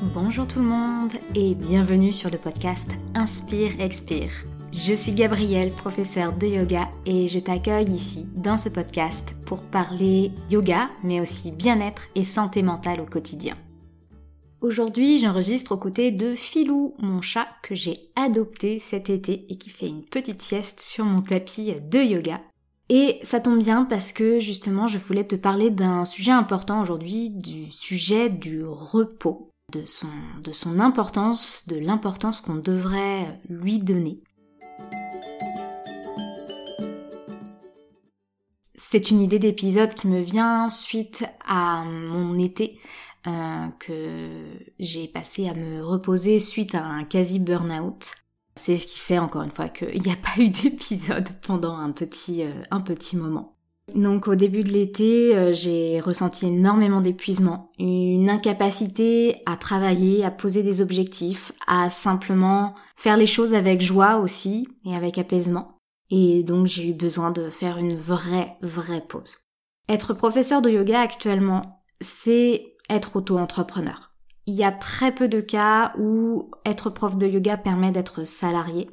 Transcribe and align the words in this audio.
Bonjour 0.00 0.46
tout 0.46 0.60
le 0.60 0.64
monde 0.64 1.10
et 1.34 1.56
bienvenue 1.56 2.12
sur 2.12 2.30
le 2.30 2.38
podcast 2.38 2.88
Inspire 3.16 3.80
Expire. 3.80 4.30
Je 4.72 4.94
suis 4.94 5.10
Gabrielle, 5.10 5.72
professeure 5.72 6.32
de 6.32 6.46
yoga 6.46 6.88
et 7.04 7.26
je 7.26 7.40
t'accueille 7.40 7.90
ici 7.90 8.28
dans 8.36 8.58
ce 8.58 8.68
podcast 8.68 9.34
pour 9.44 9.60
parler 9.60 10.30
yoga 10.50 10.88
mais 11.02 11.20
aussi 11.20 11.50
bien-être 11.50 12.02
et 12.14 12.22
santé 12.22 12.62
mentale 12.62 13.00
au 13.00 13.06
quotidien. 13.06 13.56
Aujourd'hui, 14.60 15.18
j'enregistre 15.18 15.72
aux 15.72 15.78
côtés 15.78 16.12
de 16.12 16.36
Filou, 16.36 16.94
mon 17.00 17.20
chat 17.20 17.48
que 17.64 17.74
j'ai 17.74 17.98
adopté 18.14 18.78
cet 18.78 19.10
été 19.10 19.46
et 19.48 19.56
qui 19.56 19.68
fait 19.68 19.88
une 19.88 20.04
petite 20.04 20.40
sieste 20.40 20.78
sur 20.78 21.04
mon 21.04 21.22
tapis 21.22 21.74
de 21.90 21.98
yoga. 21.98 22.40
Et 22.88 23.18
ça 23.24 23.40
tombe 23.40 23.58
bien 23.58 23.84
parce 23.84 24.12
que 24.12 24.38
justement, 24.38 24.86
je 24.86 24.98
voulais 24.98 25.26
te 25.26 25.34
parler 25.34 25.70
d'un 25.70 26.04
sujet 26.04 26.30
important 26.30 26.80
aujourd'hui, 26.80 27.30
du 27.30 27.68
sujet 27.68 28.30
du 28.30 28.64
repos 28.64 29.47
de 29.72 29.84
son, 29.84 30.08
de 30.42 30.52
son 30.52 30.80
importance, 30.80 31.68
de 31.68 31.76
l'importance 31.76 32.40
qu'on 32.40 32.56
devrait 32.56 33.40
lui 33.50 33.78
donner. 33.78 34.22
C'est 38.74 39.10
une 39.10 39.20
idée 39.20 39.38
d'épisode 39.38 39.92
qui 39.92 40.06
me 40.06 40.20
vient 40.20 40.70
suite 40.70 41.26
à 41.46 41.84
mon 41.84 42.38
été 42.38 42.80
euh, 43.26 43.68
que 43.78 44.56
j'ai 44.78 45.06
passé 45.06 45.48
à 45.48 45.54
me 45.54 45.84
reposer 45.84 46.38
suite 46.38 46.74
à 46.74 46.84
un 46.84 47.04
quasi 47.04 47.38
burn-out. 47.38 48.12
C'est 48.56 48.78
ce 48.78 48.86
qui 48.86 48.98
fait 48.98 49.18
encore 49.18 49.42
une 49.42 49.50
fois 49.50 49.68
qu'il 49.68 50.00
n'y 50.00 50.12
a 50.12 50.16
pas 50.16 50.40
eu 50.40 50.48
d'épisode 50.48 51.28
pendant 51.42 51.76
un 51.76 51.92
petit, 51.92 52.42
euh, 52.42 52.62
un 52.70 52.80
petit 52.80 53.16
moment. 53.16 53.57
Donc 53.94 54.28
au 54.28 54.34
début 54.34 54.64
de 54.64 54.70
l'été, 54.70 55.36
euh, 55.36 55.52
j'ai 55.52 56.00
ressenti 56.00 56.46
énormément 56.46 57.00
d'épuisement, 57.00 57.72
une 57.78 58.28
incapacité 58.28 59.36
à 59.46 59.56
travailler, 59.56 60.24
à 60.24 60.30
poser 60.30 60.62
des 60.62 60.80
objectifs, 60.80 61.52
à 61.66 61.88
simplement 61.88 62.74
faire 62.96 63.16
les 63.16 63.26
choses 63.26 63.54
avec 63.54 63.80
joie 63.80 64.16
aussi 64.16 64.68
et 64.84 64.94
avec 64.94 65.18
apaisement. 65.18 65.68
Et 66.10 66.42
donc 66.42 66.66
j'ai 66.66 66.88
eu 66.88 66.94
besoin 66.94 67.30
de 67.30 67.50
faire 67.50 67.78
une 67.78 67.96
vraie, 67.96 68.56
vraie 68.62 69.04
pause. 69.06 69.38
Être 69.88 70.12
professeur 70.14 70.60
de 70.60 70.70
yoga 70.70 71.00
actuellement, 71.00 71.82
c'est 72.00 72.74
être 72.90 73.16
auto-entrepreneur. 73.16 74.12
Il 74.46 74.54
y 74.54 74.64
a 74.64 74.72
très 74.72 75.14
peu 75.14 75.28
de 75.28 75.40
cas 75.40 75.92
où 75.98 76.50
être 76.64 76.90
prof 76.90 77.16
de 77.16 77.26
yoga 77.26 77.56
permet 77.56 77.90
d'être 77.90 78.24
salarié. 78.24 78.88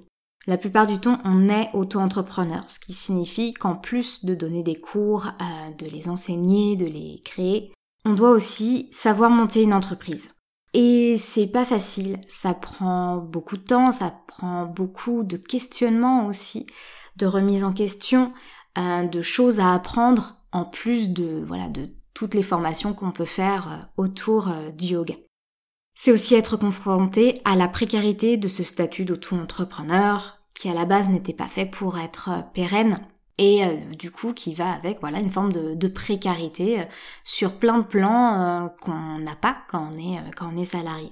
La 0.48 0.58
plupart 0.58 0.86
du 0.86 1.00
temps, 1.00 1.20
on 1.24 1.50
est 1.50 1.72
auto-entrepreneur, 1.74 2.70
ce 2.70 2.78
qui 2.78 2.94
signifie 2.94 3.54
qu'en 3.54 3.76
plus 3.76 4.24
de 4.26 4.36
donner 4.36 4.62
des 4.62 4.76
cours, 4.76 5.28
euh, 5.42 5.72
de 5.80 5.88
les 5.88 6.08
enseigner, 6.08 6.76
de 6.76 6.86
les 6.86 7.22
créer, 7.26 7.74
on 8.06 8.14
doit 8.14 8.30
aussi 8.30 8.88
savoir 8.92 9.32
monter 9.32 9.64
une 9.64 9.74
entreprise. 9.74 10.32
Et 10.74 11.18
c'est 11.18 11.48
pas 11.48 11.66
facile, 11.66 12.20
ça 12.28 12.54
prend 12.54 13.18
beaucoup 13.18 13.58
de 13.58 13.64
temps, 13.64 13.92
ça 13.92 14.14
prend 14.28 14.66
beaucoup 14.66 15.24
de 15.24 15.38
questionnement 15.38 16.28
aussi, 16.28 16.68
de 17.16 17.26
remise 17.26 17.64
en 17.64 17.74
question, 17.74 18.32
euh, 18.78 19.08
de 19.08 19.22
choses 19.24 19.60
à 19.60 19.74
apprendre 19.74 20.36
en 20.52 20.66
plus 20.66 21.10
de 21.10 21.44
voilà 21.48 21.70
de 21.70 21.90
toutes 22.14 22.36
les 22.36 22.44
formations 22.44 22.94
qu'on 22.94 23.12
peut 23.12 23.26
faire 23.26 23.72
euh, 23.72 24.04
autour 24.04 24.50
du 24.78 24.88
yoga. 24.88 25.16
C'est 25.96 26.12
aussi 26.12 26.36
être 26.36 26.58
confronté 26.58 27.42
à 27.46 27.56
la 27.56 27.70
précarité 27.70 28.36
de 28.36 28.50
ce 28.50 28.64
statut 28.64 29.06
d'auto-entrepreneur 29.06 30.38
qui 30.54 30.70
à 30.70 30.74
la 30.74 30.86
base 30.86 31.10
n'était 31.10 31.34
pas 31.34 31.48
fait 31.48 31.66
pour 31.66 31.98
être 31.98 32.30
euh, 32.30 32.42
pérenne 32.54 33.00
et 33.38 33.66
euh, 33.66 33.76
du 33.94 34.12
coup 34.12 34.34
qui 34.34 34.54
va 34.54 34.72
avec 34.72 35.00
voilà 35.02 35.20
une 35.20 35.30
forme 35.30 35.52
de, 35.52 35.88
précarité 35.88 36.80
euh, 36.80 36.86
sur 37.24 37.58
plein 37.60 37.80
de 37.80 37.84
plans 37.84 38.74
qu'on 38.82 39.20
n'a 39.20 39.36
pas 39.36 39.58
quand 39.70 39.90
on 39.94 39.98
est 39.98 40.32
quand 40.36 40.52
on 40.54 40.58
est 40.58 40.66
salarié. 40.66 41.12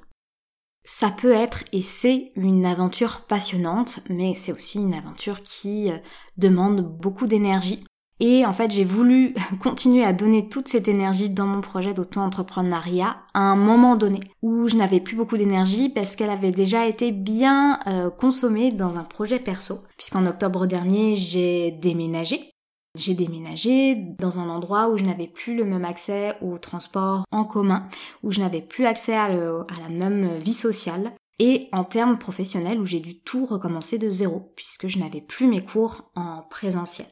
Ça 0.86 1.12
peut 1.12 1.32
être 1.32 1.64
et 1.72 1.82
c'est 1.82 2.32
une 2.36 2.66
aventure 2.66 3.22
passionnante, 3.22 4.00
mais 4.10 4.36
c'est 4.36 4.52
aussi 4.52 4.80
une 4.80 4.96
aventure 4.96 5.42
qui 5.44 5.92
demande 6.38 6.82
beaucoup 6.82 7.26
d'énergie 7.26 7.86
et 8.20 8.46
en 8.46 8.54
fait, 8.54 8.72
j'ai 8.72 8.84
voulu 8.84 9.34
continuer 9.62 10.04
à 10.04 10.14
donner 10.14 10.48
toute 10.50 10.68
cette 10.68 10.88
énergie 10.88 11.30
dans 11.30 11.46
mon 11.46 11.62
projet 11.62 11.94
d'auto-entrepreneuriat 11.94 13.18
à 13.34 13.40
un 13.40 13.56
moment 13.56 13.96
donné 13.96 14.20
où 14.42 14.68
je 14.68 14.76
n'avais 14.76 15.00
plus 15.00 15.16
beaucoup 15.16 15.38
d'énergie 15.38 15.90
parce 15.90 16.16
qu'elle 16.16 16.30
avait 16.30 16.52
déjà 16.52 16.88
été 16.88 17.12
bien 17.12 17.80
euh, 17.88 18.10
consommée 18.10 18.72
dans 18.72 18.98
un 18.98 19.04
projet 19.04 19.40
perso. 19.40 19.80
Puisqu'en 19.98 20.26
octobre 20.26 20.68
dernier, 20.68 21.16
j'ai 21.16 21.72
déménagé. 21.72 22.52
J'ai 22.96 23.16
déménagé 23.16 23.96
dans 24.20 24.38
un 24.38 24.50
endroit 24.50 24.90
où 24.90 24.98
je 25.00 25.04
n'avais 25.04 25.28
plus 25.28 25.56
le 25.56 25.66
même 25.66 25.84
accès 25.84 26.36
au 26.42 26.60
transport 26.60 27.24
en 27.32 27.44
commun, 27.44 27.88
où 28.22 28.32
je 28.32 28.40
n'avais 28.40 28.62
plus 28.62 28.86
accès 28.86 29.16
à, 29.16 29.24
à 29.24 29.30
la 29.82 29.90
même 29.90 30.38
vie 30.38 30.54
sociale, 30.54 31.12
et 31.40 31.70
en 31.72 31.84
termes 31.84 32.20
professionnels 32.20 32.80
où 32.80 32.86
j'ai 32.86 33.00
dû 33.00 33.20
tout 33.20 33.46
recommencer 33.48 33.98
de 33.98 34.12
zéro, 34.12 34.54
puisque 34.56 34.88
je 34.88 35.00
n'avais 35.00 35.22
plus 35.22 35.48
mes 35.48 35.66
cours 35.66 36.12
en 36.16 36.44
présentiel. 36.44 37.08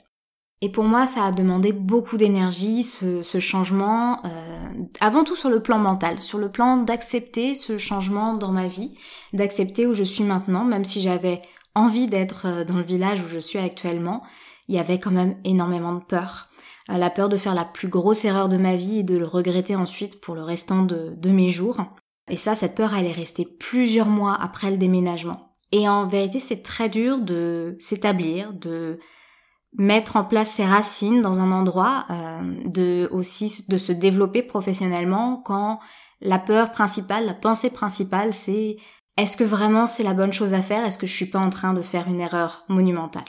Et 0.63 0.69
pour 0.69 0.83
moi, 0.83 1.07
ça 1.07 1.25
a 1.25 1.31
demandé 1.31 1.71
beaucoup 1.71 2.17
d'énergie, 2.17 2.83
ce, 2.83 3.39
changement, 3.39 4.21
euh, 4.25 4.69
avant 4.99 5.23
tout 5.23 5.35
sur 5.35 5.49
le 5.49 5.61
plan 5.61 5.79
mental, 5.79 6.21
sur 6.21 6.37
le 6.37 6.51
plan 6.51 6.77
d'accepter 6.77 7.55
ce 7.55 7.79
changement 7.79 8.33
dans 8.33 8.51
ma 8.51 8.67
vie, 8.67 8.93
d'accepter 9.33 9.87
où 9.87 9.95
je 9.95 10.03
suis 10.03 10.23
maintenant, 10.23 10.63
même 10.63 10.85
si 10.85 11.01
j'avais 11.01 11.41
envie 11.73 12.05
d'être 12.05 12.45
euh, 12.45 12.63
dans 12.63 12.75
le 12.75 12.83
village 12.83 13.23
où 13.23 13.27
je 13.27 13.39
suis 13.39 13.57
actuellement, 13.57 14.21
il 14.67 14.75
y 14.75 14.79
avait 14.79 14.99
quand 14.99 15.11
même 15.11 15.35
énormément 15.43 15.93
de 15.93 16.03
peur. 16.03 16.47
Euh, 16.91 16.97
la 16.97 17.09
peur 17.09 17.27
de 17.27 17.37
faire 17.37 17.55
la 17.55 17.65
plus 17.65 17.87
grosse 17.87 18.23
erreur 18.23 18.47
de 18.47 18.57
ma 18.57 18.75
vie 18.75 18.99
et 18.99 19.03
de 19.03 19.17
le 19.17 19.25
regretter 19.25 19.75
ensuite 19.75 20.21
pour 20.21 20.35
le 20.35 20.43
restant 20.43 20.83
de, 20.83 21.15
de 21.17 21.29
mes 21.31 21.49
jours. 21.49 21.77
Et 22.29 22.37
ça, 22.37 22.53
cette 22.53 22.75
peur, 22.75 22.93
elle 22.95 23.07
est 23.07 23.11
restée 23.11 23.45
plusieurs 23.45 24.09
mois 24.09 24.37
après 24.39 24.69
le 24.69 24.77
déménagement. 24.77 25.53
Et 25.71 25.89
en 25.89 26.05
vérité, 26.05 26.39
c'est 26.39 26.61
très 26.61 26.87
dur 26.87 27.19
de 27.19 27.75
s'établir, 27.79 28.53
de 28.53 28.99
mettre 29.77 30.15
en 30.17 30.23
place 30.23 30.51
ses 30.51 30.65
racines 30.65 31.21
dans 31.21 31.41
un 31.41 31.51
endroit, 31.51 32.05
euh, 32.09 32.41
de 32.65 33.07
aussi 33.11 33.65
de 33.69 33.77
se 33.77 33.91
développer 33.91 34.43
professionnellement 34.43 35.37
quand 35.37 35.79
la 36.19 36.39
peur 36.39 36.71
principale, 36.71 37.25
la 37.25 37.33
pensée 37.33 37.69
principale, 37.69 38.33
c'est 38.33 38.77
est-ce 39.17 39.37
que 39.37 39.43
vraiment 39.43 39.85
c'est 39.85 40.03
la 40.03 40.13
bonne 40.13 40.33
chose 40.33 40.53
à 40.53 40.61
faire? 40.61 40.85
Est-ce 40.85 40.97
que 40.97 41.07
je 41.07 41.15
suis 41.15 41.25
pas 41.25 41.39
en 41.39 41.49
train 41.49 41.73
de 41.73 41.81
faire 41.81 42.07
une 42.07 42.19
erreur 42.19 42.63
monumentale? 42.69 43.23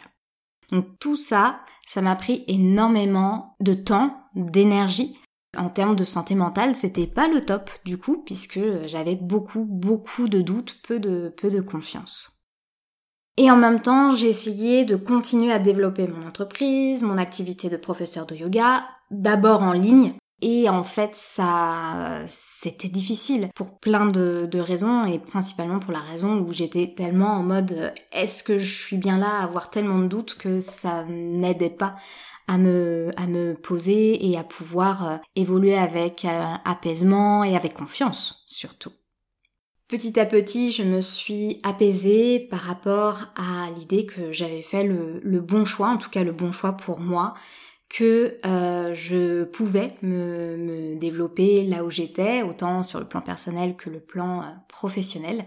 Donc 0.71 0.87
tout 0.99 1.17
ça, 1.17 1.59
ça 1.87 2.03
m'a 2.03 2.17
pris 2.17 2.45
énormément 2.49 3.57
de 3.61 3.75
temps, 3.75 4.17
d'énergie. 4.35 5.19
En 5.57 5.69
termes 5.69 5.97
de 5.97 6.05
santé 6.05 6.35
mentale, 6.35 6.75
c'était 6.75 7.07
pas 7.07 7.29
le 7.29 7.43
top 7.43 7.71
du 7.85 7.99
coup, 7.99 8.23
puisque 8.25 8.61
j'avais 8.87 9.17
beaucoup, 9.17 9.67
beaucoup 9.67 10.29
de 10.29 10.41
doutes, 10.41 10.81
peu 10.83 10.99
de, 10.99 11.35
peu 11.37 11.51
de 11.51 11.61
confiance. 11.61 12.42
Et 13.38 13.50
en 13.50 13.56
même 13.56 13.81
temps, 13.81 14.15
j'ai 14.15 14.28
essayé 14.28 14.84
de 14.84 14.97
continuer 14.97 15.53
à 15.53 15.59
développer 15.59 16.06
mon 16.06 16.26
entreprise, 16.26 17.03
mon 17.03 17.16
activité 17.16 17.69
de 17.70 17.78
professeur 17.78 18.26
de 18.26 18.34
yoga, 18.34 18.87
d'abord 19.10 19.62
en 19.62 19.72
ligne. 19.72 20.15
Et 20.43 20.69
en 20.69 20.82
fait, 20.82 21.15
ça, 21.15 22.22
c'était 22.26 22.88
difficile 22.88 23.48
pour 23.54 23.78
plein 23.78 24.06
de, 24.06 24.59
raisons 24.59 25.04
et 25.04 25.20
principalement 25.20 25.78
pour 25.78 25.93
la 25.93 26.00
raison 26.00 26.41
où 26.41 26.53
j'étais 26.53 26.94
tellement 26.97 27.34
en 27.34 27.44
mode 27.44 27.93
est-ce 28.12 28.43
que 28.43 28.59
je 28.59 28.82
suis 28.84 28.97
bien 28.97 29.19
là 29.19 29.38
à 29.38 29.44
avoir 29.44 29.70
tellement 29.70 30.00
de 30.00 30.09
doutes 30.09 30.34
que 30.34 30.60
ça 30.60 31.04
n'aidait 31.04 31.70
pas 31.70 31.94
à 32.49 32.59
me, 32.59 33.10
à 33.16 33.28
me 33.28 33.54
poser 33.54 34.28
et 34.28 34.37
à 34.37 34.43
pouvoir 34.43 35.09
euh, 35.09 35.16
évoluer 35.37 35.78
avec 35.78 36.25
euh, 36.25 36.43
apaisement 36.64 37.44
et 37.44 37.54
avec 37.54 37.75
confiance 37.75 38.44
surtout. 38.49 38.91
Petit 39.93 40.19
à 40.19 40.25
petit, 40.25 40.73
je 40.73 40.85
me 40.85 41.03
suis 41.03 41.61
apaisée 41.63 42.41
par 42.41 42.61
rapport 42.61 43.25
à 43.37 43.71
l'idée 43.77 44.07
que 44.07 44.33
j'avais 44.33 44.62
fait 44.62 44.85
le, 44.85 45.41
bon 45.41 45.67
choix, 45.67 45.89
en 45.89 45.99
tout 45.99 46.09
cas 46.09 46.25
le 46.25 46.33
bon 46.33 46.50
choix 46.50 46.73
pour 46.73 46.99
moi, 46.99 47.35
que 47.91 48.39
euh, 48.47 48.94
je 48.94 49.44
pouvais 49.44 49.89
me, 50.00 50.97
développer 50.99 51.65
là 51.65 51.85
où 51.85 51.91
j'étais, 51.91 52.41
autant 52.41 52.83
sur 52.83 53.00
le 53.00 53.05
plan 53.06 53.21
personnel 53.21 53.77
que 53.77 53.91
le 53.91 54.00
plan 54.00 54.41
euh, 54.41 54.44
professionnel. 54.67 55.44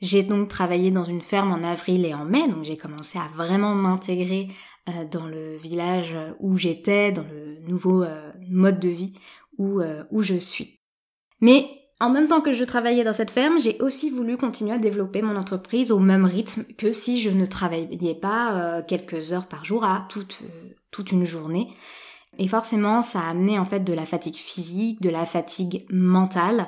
J'ai 0.00 0.22
donc 0.22 0.48
travaillé 0.48 0.90
dans 0.90 1.04
une 1.04 1.20
ferme 1.20 1.52
en 1.52 1.62
avril 1.62 2.06
et 2.06 2.14
en 2.14 2.24
mai, 2.24 2.48
donc 2.48 2.64
j'ai 2.64 2.78
commencé 2.78 3.18
à 3.18 3.28
vraiment 3.34 3.74
m'intégrer 3.74 4.48
euh, 4.88 5.04
dans 5.04 5.26
le 5.26 5.54
village 5.58 6.16
où 6.40 6.56
j'étais, 6.56 7.12
dans 7.12 7.26
le 7.30 7.58
nouveau 7.68 8.06
mode 8.48 8.80
de 8.80 8.88
vie 8.88 9.12
où, 9.58 9.82
où 10.10 10.22
je 10.22 10.38
suis. 10.38 10.80
Mais 11.42 11.81
en 12.02 12.10
même 12.10 12.26
temps 12.26 12.40
que 12.40 12.52
je 12.52 12.64
travaillais 12.64 13.04
dans 13.04 13.12
cette 13.12 13.30
ferme, 13.30 13.60
j'ai 13.60 13.80
aussi 13.80 14.10
voulu 14.10 14.36
continuer 14.36 14.72
à 14.72 14.78
développer 14.78 15.22
mon 15.22 15.36
entreprise 15.36 15.92
au 15.92 16.00
même 16.00 16.24
rythme 16.24 16.64
que 16.76 16.92
si 16.92 17.20
je 17.20 17.30
ne 17.30 17.46
travaillais 17.46 18.14
pas 18.14 18.54
euh, 18.54 18.82
quelques 18.86 19.32
heures 19.32 19.46
par 19.46 19.64
jour 19.64 19.84
à 19.84 20.06
toute, 20.08 20.40
euh, 20.42 20.74
toute 20.90 21.12
une 21.12 21.24
journée. 21.24 21.68
Et 22.38 22.48
forcément, 22.48 23.02
ça 23.02 23.20
a 23.20 23.30
amené 23.30 23.56
en 23.56 23.64
fait 23.64 23.80
de 23.84 23.92
la 23.92 24.04
fatigue 24.04 24.36
physique, 24.36 25.00
de 25.00 25.10
la 25.10 25.24
fatigue 25.24 25.86
mentale. 25.90 26.66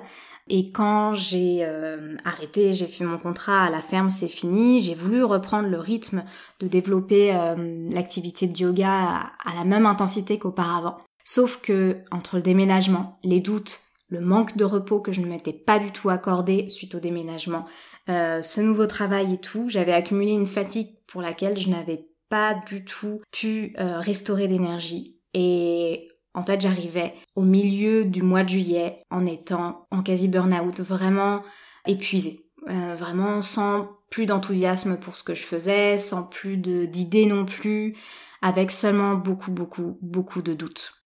Et 0.49 0.71
quand 0.71 1.15
j'ai 1.15 1.61
euh, 1.63 2.17
arrêté, 2.25 2.73
j'ai 2.73 2.87
fait 2.87 3.05
mon 3.05 3.19
contrat 3.19 3.65
à 3.65 3.71
la 3.71 3.81
ferme, 3.81 4.11
c'est 4.11 4.29
fini, 4.29 4.83
j'ai 4.83 4.95
voulu 4.95 5.25
reprendre 5.25 5.69
le 5.69 5.81
rythme 5.81 6.23
de 6.61 6.69
développer 6.69 7.37
l'activité 7.91 8.47
de 8.47 8.57
yoga 8.57 8.93
à, 8.93 9.33
à 9.51 9.55
la 9.57 9.65
même 9.65 9.87
intensité 9.87 10.39
qu'auparavant. 10.39 10.97
Sauf 11.25 11.59
que 11.61 11.97
entre 12.13 12.37
le 12.37 12.43
déménagement, 12.43 13.19
les 13.25 13.41
doutes, 13.41 13.81
le 14.15 14.21
manque 14.21 14.57
de 14.57 14.65
repos 14.65 15.01
que 15.01 15.13
je 15.13 15.21
ne 15.21 15.27
m'étais 15.27 15.53
pas 15.53 15.79
du 15.79 15.91
tout 15.91 16.09
accordé 16.09 16.69
suite 16.69 16.95
au 16.95 17.01
déménagement, 17.01 17.67
euh, 18.09 18.43
ce 18.43 18.61
nouveau 18.61 18.87
travail 18.87 19.35
et 19.35 19.39
tout, 19.39 19.69
j'avais 19.69 19.93
accumulé 19.93 20.31
une 20.31 20.47
fatigue 20.47 20.97
pour 21.07 21.21
laquelle 21.21 21.57
je 21.57 21.69
n'avais 21.69 22.07
pas 22.29 22.55
du 22.67 22.85
tout 22.85 23.21
pu 23.33 23.75
euh, 23.79 23.99
restaurer 23.99 24.47
d'énergie. 24.47 25.19
Et 25.35 26.09
en 26.33 26.43
fait, 26.43 26.61
j'arrivais 26.61 27.15
au 27.35 27.43
milieu 27.43 28.05
du 28.05 28.23
mois 28.23 28.45
de 28.45 28.51
juillet 28.51 29.01
en 29.11 29.27
étant 29.27 29.87
en 29.91 30.03
quasi 30.03 30.29
burn-out, 30.29 30.81
vraiment 30.81 31.43
épuisée, 31.87 32.47
euh, 32.69 32.95
vraiment 32.95 33.43
sans 33.43 33.89
plus 34.11 34.27
d'enthousiasme 34.27 34.97
pour 34.99 35.17
ce 35.17 35.25
que 35.25 35.35
je 35.35 35.43
faisais, 35.43 35.99
sans 35.99 36.23
plus 36.23 36.57
d'idées 36.57 37.27
non 37.27 37.45
plus, 37.45 37.97
avec 38.43 38.71
seulement 38.71 39.15
beaucoup, 39.15 39.51
beaucoup, 39.51 39.99
beaucoup 40.03 40.41
de 40.41 40.55
doutes. 40.55 41.04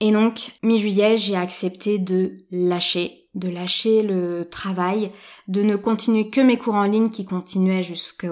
Et 0.00 0.12
donc, 0.12 0.52
mi-juillet, 0.62 1.16
j'ai 1.16 1.36
accepté 1.36 1.98
de 1.98 2.44
lâcher, 2.50 3.28
de 3.34 3.48
lâcher 3.48 4.02
le 4.02 4.44
travail, 4.44 5.10
de 5.48 5.62
ne 5.62 5.76
continuer 5.76 6.28
que 6.28 6.40
mes 6.40 6.58
cours 6.58 6.74
en 6.74 6.84
ligne 6.84 7.10
qui 7.10 7.24
continuaient 7.24 7.82
jusqu'à 7.82 8.28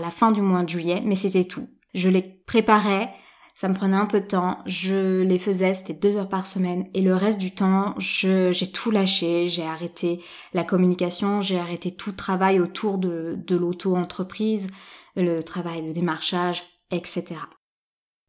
la 0.00 0.10
fin 0.10 0.30
du 0.30 0.40
mois 0.40 0.62
de 0.62 0.68
juillet, 0.68 1.02
mais 1.04 1.16
c'était 1.16 1.44
tout. 1.44 1.68
Je 1.94 2.08
les 2.08 2.22
préparais, 2.22 3.10
ça 3.54 3.68
me 3.68 3.74
prenait 3.74 3.96
un 3.96 4.06
peu 4.06 4.20
de 4.20 4.26
temps, 4.26 4.58
je 4.66 5.22
les 5.22 5.38
faisais, 5.40 5.74
c'était 5.74 5.94
deux 5.94 6.16
heures 6.16 6.28
par 6.28 6.46
semaine, 6.46 6.88
et 6.94 7.02
le 7.02 7.14
reste 7.14 7.40
du 7.40 7.52
temps, 7.52 7.94
j'ai 7.98 8.52
tout 8.72 8.92
lâché, 8.92 9.48
j'ai 9.48 9.64
arrêté 9.64 10.22
la 10.54 10.62
communication, 10.62 11.40
j'ai 11.40 11.58
arrêté 11.58 11.90
tout 11.90 12.12
travail 12.12 12.60
autour 12.60 12.98
de, 12.98 13.34
de 13.36 13.56
l'auto-entreprise, 13.56 14.68
le 15.16 15.42
travail 15.42 15.82
de 15.82 15.92
démarchage, 15.92 16.62
etc. 16.92 17.36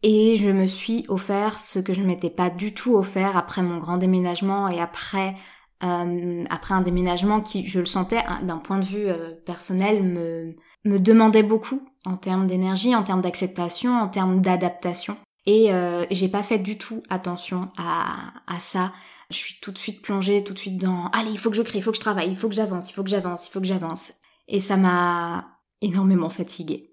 Et 0.03 0.35
je 0.35 0.49
me 0.49 0.65
suis 0.65 1.05
offert 1.09 1.59
ce 1.59 1.79
que 1.79 1.93
je 1.93 2.01
ne 2.01 2.07
m'étais 2.07 2.29
pas 2.29 2.49
du 2.49 2.73
tout 2.73 2.95
offert 2.95 3.37
après 3.37 3.61
mon 3.61 3.77
grand 3.77 3.97
déménagement 3.97 4.67
et 4.67 4.79
après 4.79 5.35
euh, 5.83 6.43
après 6.49 6.75
un 6.75 6.81
déménagement 6.81 7.41
qui, 7.41 7.65
je 7.65 7.79
le 7.79 7.85
sentais 7.87 8.23
hein, 8.27 8.41
d'un 8.43 8.57
point 8.57 8.77
de 8.77 8.85
vue 8.85 9.07
euh, 9.07 9.31
personnel, 9.45 10.03
me, 10.03 10.55
me 10.85 10.99
demandait 10.99 11.43
beaucoup 11.43 11.87
en 12.05 12.17
termes 12.17 12.45
d'énergie, 12.45 12.95
en 12.95 13.03
termes 13.03 13.21
d'acceptation, 13.21 13.93
en 13.93 14.07
termes 14.07 14.41
d'adaptation. 14.41 15.17
Et 15.47 15.73
euh, 15.73 16.05
j'ai 16.11 16.29
pas 16.29 16.43
fait 16.43 16.59
du 16.59 16.77
tout 16.77 17.01
attention 17.09 17.69
à, 17.77 18.33
à 18.45 18.59
ça. 18.59 18.93
Je 19.31 19.37
suis 19.37 19.55
tout 19.59 19.71
de 19.71 19.77
suite 19.77 20.03
plongée, 20.03 20.43
tout 20.43 20.53
de 20.53 20.59
suite 20.59 20.77
dans 20.77 21.07
allez, 21.13 21.31
il 21.31 21.39
faut 21.39 21.49
que 21.49 21.55
je 21.55 21.63
crée, 21.63 21.79
il 21.79 21.81
faut 21.81 21.91
que 21.91 21.97
je 21.97 22.01
travaille, 22.01 22.29
il 22.29 22.37
faut 22.37 22.49
que 22.49 22.55
j'avance, 22.55 22.91
il 22.91 22.93
faut 22.93 23.03
que 23.03 23.09
j'avance, 23.09 23.47
il 23.47 23.51
faut 23.51 23.61
que 23.61 23.67
j'avance. 23.67 24.13
Et 24.47 24.59
ça 24.59 24.77
m'a 24.77 25.59
énormément 25.81 26.29
fatiguée. 26.29 26.90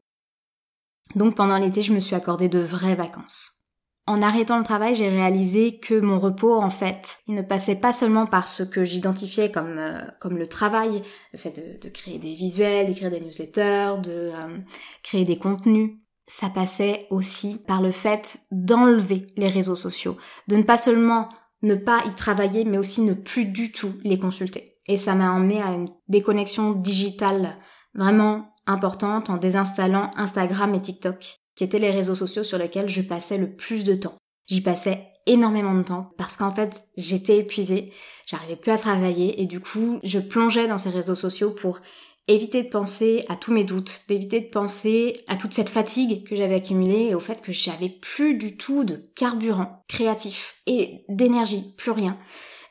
Donc 1.15 1.35
pendant 1.35 1.59
l'été, 1.59 1.83
je 1.83 1.93
me 1.93 2.01
suis 2.01 2.15
accordé 2.15 2.49
de 2.49 2.59
vraies 2.59 2.95
vacances. 2.95 3.59
En 4.07 4.23
arrêtant 4.23 4.57
le 4.57 4.65
travail, 4.65 4.95
j'ai 4.95 5.11
réalisé 5.11 5.79
que 5.81 6.01
mon 6.01 6.19
repos, 6.19 6.57
en 6.57 6.71
fait, 6.71 7.19
il 7.27 7.35
ne 7.35 7.43
passait 7.43 7.77
pas 7.77 7.93
seulement 7.93 8.25
par 8.25 8.49
ce 8.49 8.63
que 8.63 8.83
j'identifiais 8.83 9.51
comme 9.51 9.77
euh, 9.79 10.01
comme 10.19 10.39
le 10.39 10.49
travail, 10.49 11.03
le 11.33 11.39
fait 11.39 11.79
de, 11.83 11.89
créer 11.91 12.19
des 12.19 12.35
visuels, 12.35 12.87
d'écrire 12.87 13.11
des 13.11 13.21
newsletters, 13.21 13.97
de 14.03 14.33
euh, 14.35 14.59
créer 15.03 15.25
des 15.25 15.37
contenus. 15.37 15.99
Ça 16.27 16.49
passait 16.49 17.07
aussi 17.11 17.59
par 17.67 17.83
le 17.83 17.91
fait 17.91 18.39
d'enlever 18.51 19.27
les 19.37 19.49
réseaux 19.49 19.77
sociaux, 19.77 20.17
de 20.47 20.57
ne 20.57 20.63
pas 20.63 20.79
seulement 20.79 21.29
ne 21.61 21.75
pas 21.75 22.03
y 22.07 22.15
travailler, 22.15 22.65
mais 22.65 22.79
aussi 22.79 23.03
ne 23.03 23.13
plus 23.13 23.45
du 23.45 23.73
tout 23.73 23.93
les 24.05 24.19
consulter. 24.19 24.77
Et 24.87 24.97
ça 24.97 25.15
m'a 25.15 25.33
emmené 25.33 25.61
à 25.61 25.73
une 25.73 25.89
déconnexion 26.09 26.73
digitale 26.73 27.59
vraiment 27.95 28.55
importante 28.69 29.31
en 29.31 29.37
désinstallant 29.37 30.12
Instagram 30.17 30.75
et 30.75 30.81
TikTok, 30.81 31.41
qui 31.56 31.65
étaient 31.65 31.81
les 31.81 31.91
réseaux 31.91 32.15
sociaux 32.15 32.44
sur 32.44 32.59
lesquels 32.59 32.88
je 32.88 33.03
passais 33.03 33.38
le 33.38 33.50
plus 33.56 33.82
de 33.82 33.94
temps. 33.94 34.17
J'y 34.47 34.61
passais 34.61 35.09
énormément 35.26 35.75
de 35.75 35.82
temps 35.82 36.11
parce 36.17 36.37
qu'en 36.37 36.55
fait 36.55 36.82
j'étais 36.97 37.38
épuisée, 37.38 37.93
j'arrivais 38.26 38.56
plus 38.56 38.73
à 38.73 38.79
travailler 38.79 39.43
et 39.43 39.47
du 39.47 39.61
coup 39.61 39.99
je 40.03 40.19
plongeais 40.19 40.69
dans 40.69 40.79
ces 40.79 40.91
réseaux 40.91 41.15
sociaux 41.15 41.50
pour 41.50 41.81
éviter 42.29 42.62
de 42.62 42.69
penser 42.69 43.25
à 43.29 43.37
tous 43.37 43.53
mes 43.53 43.65
doutes, 43.65 44.03
d'éviter 44.09 44.41
de 44.41 44.49
penser 44.49 45.25
à 45.29 45.37
toute 45.37 45.53
cette 45.53 45.69
fatigue 45.69 46.26
que 46.29 46.37
j'avais 46.37 46.56
accumulée 46.56 47.09
et 47.11 47.14
au 47.14 47.21
fait 47.21 47.43
que 47.43 47.53
j'avais 47.53 47.88
plus 47.88 48.35
du 48.35 48.56
tout 48.56 48.85
de 48.85 49.03
carburant 49.17 49.82
créatif 49.88 50.62
et 50.67 51.05
d'énergie, 51.09 51.75
plus 51.76 51.91
rien. 51.91 52.19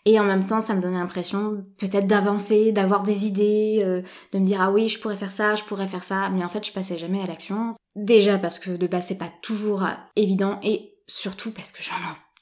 Et 0.09 0.21
en 0.21 0.23
même 0.23 0.45
temps, 0.45 0.61
ça 0.61 0.73
me 0.73 0.81
donnait 0.81 0.99
l'impression 0.99 1.65
peut-être 1.77 2.07
d'avancer, 2.07 2.71
d'avoir 2.71 3.03
des 3.03 3.27
idées, 3.27 3.81
euh, 3.83 4.01
de 4.31 4.39
me 4.39 4.45
dire 4.45 4.61
ah 4.61 4.71
oui, 4.71 4.87
je 4.87 4.99
pourrais 4.99 5.17
faire 5.17 5.31
ça, 5.31 5.55
je 5.55 5.65
pourrais 5.65 5.89
faire 5.89 6.03
ça, 6.03 6.29
mais 6.29 6.45
en 6.45 6.47
fait, 6.47 6.65
je 6.65 6.71
passais 6.71 6.97
jamais 6.97 7.21
à 7.21 7.25
l'action. 7.25 7.75
Déjà 7.97 8.37
parce 8.37 8.57
que 8.57 8.69
de 8.69 8.87
base, 8.87 9.07
c'est 9.07 9.17
pas 9.17 9.33
toujours 9.41 9.83
évident 10.15 10.61
et 10.63 10.93
surtout 11.07 11.51
parce 11.51 11.73
que 11.73 11.83
j'en 11.83 11.95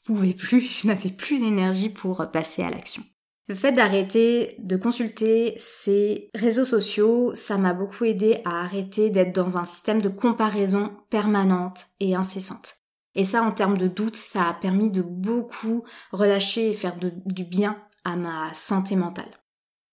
pouvais 0.03 0.33
plus, 0.33 0.61
je 0.81 0.85
n'avais 0.85 1.09
plus 1.09 1.39
d'énergie 1.39 1.89
pour 1.89 2.29
passer 2.31 2.61
à 2.61 2.69
l'action. 2.69 3.01
Le 3.47 3.55
fait 3.55 3.71
d'arrêter 3.71 4.55
de 4.59 4.77
consulter 4.77 5.55
ces 5.57 6.29
réseaux 6.35 6.65
sociaux, 6.65 7.31
ça 7.33 7.57
m'a 7.57 7.73
beaucoup 7.73 8.05
aidé 8.05 8.37
à 8.45 8.61
arrêter 8.61 9.09
d'être 9.09 9.33
dans 9.33 9.57
un 9.57 9.65
système 9.65 10.03
de 10.03 10.09
comparaison 10.09 10.91
permanente 11.09 11.85
et 11.99 12.13
incessante. 12.13 12.84
Et 13.15 13.23
ça, 13.23 13.41
en 13.41 13.51
termes 13.51 13.77
de 13.77 13.87
doute, 13.87 14.15
ça 14.15 14.49
a 14.49 14.53
permis 14.53 14.91
de 14.91 15.01
beaucoup 15.01 15.83
relâcher 16.11 16.69
et 16.69 16.73
faire 16.73 16.95
du 16.97 17.43
bien 17.43 17.77
à 18.03 18.15
ma 18.15 18.53
santé 18.53 18.95
mentale. 18.95 19.31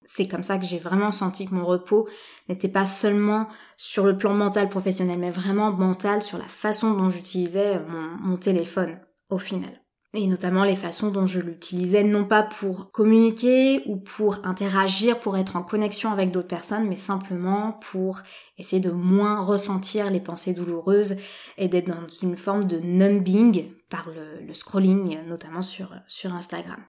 C'est 0.05 0.27
comme 0.27 0.43
ça 0.43 0.59
que 0.59 0.67
j'ai 0.67 0.79
vraiment 0.79 1.13
senti 1.13 1.47
que 1.47 1.55
mon 1.55 1.65
repos 1.65 2.09
n'était 2.49 2.69
pas 2.69 2.85
seulement 2.85 3.49
sur 3.77 4.05
le 4.05 4.17
plan 4.17 4.35
mental 4.35 4.69
professionnel, 4.69 5.19
mais 5.19 5.31
vraiment 5.31 5.73
mental 5.73 6.23
sur 6.23 6.39
la 6.39 6.49
façon 6.49 6.93
dont 6.93 7.09
j'utilisais 7.09 7.81
mon 8.21 8.37
téléphone 8.37 9.01
au 9.31 9.39
final 9.39 9.82
et 10.15 10.27
notamment 10.27 10.65
les 10.65 10.77
façons 10.77 11.11
dont 11.11 11.27
je 11.27 11.41
l'utilisais, 11.41 12.05
non 12.05 12.25
pas 12.25 12.43
pour 12.43 12.91
communiquer 12.91 13.83
ou 13.87 13.97
pour 13.97 14.45
interagir, 14.45 15.19
pour 15.19 15.39
être 15.39 15.57
en 15.57 15.63
connexion 15.63 16.13
avec 16.13 16.31
d'autres 16.31 16.49
personnes, 16.49 16.87
mais 16.87 16.97
simplement 16.97 17.79
pour 17.91 18.21
essayer 18.59 18.81
de 18.83 18.91
moins 18.91 19.41
ressentir 19.41 20.11
les 20.11 20.21
pensées 20.21 20.53
douloureuses 20.53 21.17
et 21.57 21.69
d'être 21.69 21.89
dans 21.89 22.07
une 22.23 22.37
forme 22.37 22.65
de 22.65 22.79
numbing 22.79 23.71
par 23.89 24.11
le, 24.11 24.53
scrolling, 24.53 25.19
notamment 25.27 25.63
sur, 25.63 25.95
sur 26.07 26.35
Instagram. 26.35 26.85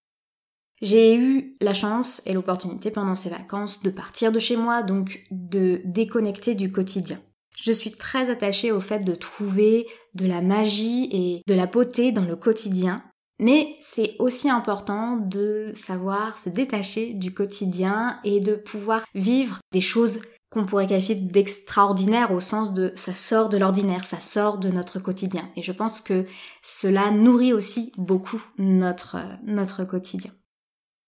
J'ai 0.81 1.15
eu 1.15 1.55
la 1.61 1.73
chance 1.73 2.21
et 2.25 2.33
l'opportunité 2.33 2.91
pendant 2.91 3.15
ces 3.15 3.29
vacances 3.29 3.83
de 3.83 3.89
partir 3.89 4.33
de 4.33 4.39
chez 4.39 4.57
moi, 4.57 4.83
donc 4.83 5.23
de 5.31 5.81
déconnecter 5.85 6.55
du 6.55 6.73
quotidien. 6.73 7.21
Je 7.55 7.71
suis 7.71 7.91
très 7.91 8.29
attachée 8.29 8.73
au 8.73 8.81
fait 8.81 8.99
de 8.99 9.15
trouver 9.15 9.87
de 10.13 10.25
la 10.25 10.41
magie 10.41 11.07
et 11.12 11.41
de 11.48 11.53
la 11.53 11.67
beauté 11.67 12.12
dans 12.12 12.25
le 12.25 12.36
quotidien 12.36 13.01
mais 13.43 13.75
c'est 13.81 14.15
aussi 14.19 14.50
important 14.50 15.17
de 15.17 15.71
savoir 15.73 16.38
se 16.38 16.50
détacher 16.50 17.13
du 17.13 17.33
quotidien 17.33 18.19
et 18.23 18.39
de 18.39 18.55
pouvoir 18.55 19.03
vivre 19.13 19.59
des 19.73 19.81
choses 19.81 20.21
qu'on 20.50 20.65
pourrait 20.65 20.88
qualifier 20.88 21.15
d'extraordinaire 21.15 22.31
au 22.31 22.39
sens 22.39 22.73
de 22.73 22.93
ça 22.95 23.13
sort 23.13 23.50
de 23.50 23.57
l'ordinaire, 23.57 24.05
ça 24.05 24.19
sort 24.19 24.59
de 24.59 24.69
notre 24.69 25.00
quotidien. 25.00 25.50
Et 25.55 25.62
je 25.62 25.71
pense 25.71 26.00
que 26.00 26.25
cela 26.62 27.12
nourrit 27.12 27.53
aussi 27.53 27.91
beaucoup 27.97 28.41
notre, 28.59 29.17
notre 29.43 29.83
quotidien. 29.83 30.31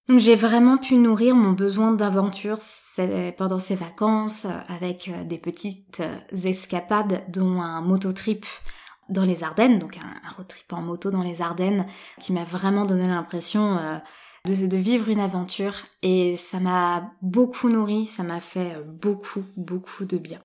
Donc 0.10 0.20
j'ai 0.20 0.36
vraiment 0.36 0.78
pu 0.78 0.96
nourrir 0.96 1.36
mon 1.36 1.54
besoin 1.54 1.92
d'aventure 1.92 2.60
pendant 3.38 3.60
ces 3.60 3.76
vacances 3.76 4.46
avec 4.68 5.10
des 5.28 5.38
petites 5.38 6.04
escapades 6.32 7.24
dont 7.30 7.62
un 7.62 7.82
mototrip 7.82 8.46
dans 9.10 9.24
les 9.24 9.44
Ardennes, 9.44 9.80
donc 9.80 9.98
un, 9.98 10.32
road 10.36 10.48
trip 10.48 10.72
en 10.74 10.82
moto 10.82 11.12
dans 11.12 11.22
les 11.22 11.42
Ardennes, 11.42 11.86
qui 12.20 12.34
m'a 12.34 12.44
vraiment 12.44 12.86
donné 12.86 13.08
l'impression 13.08 13.78
euh, 13.78 13.98
de, 14.46 14.68
de, 14.68 14.78
vivre 14.78 15.10
une 15.10 15.20
aventure 15.20 15.76
et 16.02 16.36
ça 16.36 16.60
m'a 16.60 17.12
beaucoup 17.22 17.70
nourri, 17.70 18.06
ça 18.06 18.24
m'a 18.24 18.40
fait 18.40 18.76
euh, 18.76 18.84
beaucoup, 18.84 19.44
beaucoup 19.58 20.06
de 20.06 20.18
bien. 20.18 20.40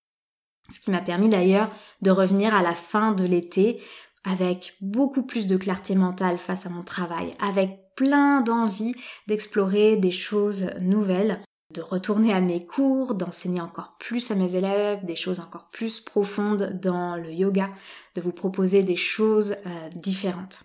Ce 0.69 0.81
qui 0.81 0.90
m'a 0.90 1.00
permis 1.00 1.29
d'ailleurs 1.29 1.71
de 2.00 2.11
revenir 2.11 2.55
à 2.55 2.62
la 2.62 2.75
fin 2.75 3.12
de 3.12 3.25
l'été 3.25 3.83
avec 4.25 4.76
beaucoup 4.81 5.23
plus 5.23 5.47
de 5.47 5.57
clarté 5.57 5.95
mentale 5.95 6.38
face 6.38 6.67
à 6.67 6.71
mon 6.71 6.83
travail, 6.83 7.33
avec 7.40 7.81
plein 7.97 8.40
d'envie 8.40 8.95
d'explorer 9.26 9.97
des 9.97 10.11
choses 10.11 10.71
nouvelles 10.81 11.40
de 11.73 11.81
retourner 11.81 12.33
à 12.33 12.41
mes 12.41 12.67
cours, 12.67 13.15
d'enseigner 13.15 13.61
encore 13.61 13.97
plus 13.99 14.31
à 14.31 14.35
mes 14.35 14.57
élèves, 14.57 15.05
des 15.05 15.17
choses 15.17 15.41
encore 15.41 15.69
plus 15.71 16.00
profondes 16.00 16.79
dans 16.83 17.17
le 17.17 17.33
yoga, 17.33 17.69
de 18.17 18.21
vous 18.21 18.33
proposer 18.33 18.83
des 18.83 18.97
choses 18.97 19.57
euh, 19.67 19.89
différentes. 19.95 20.65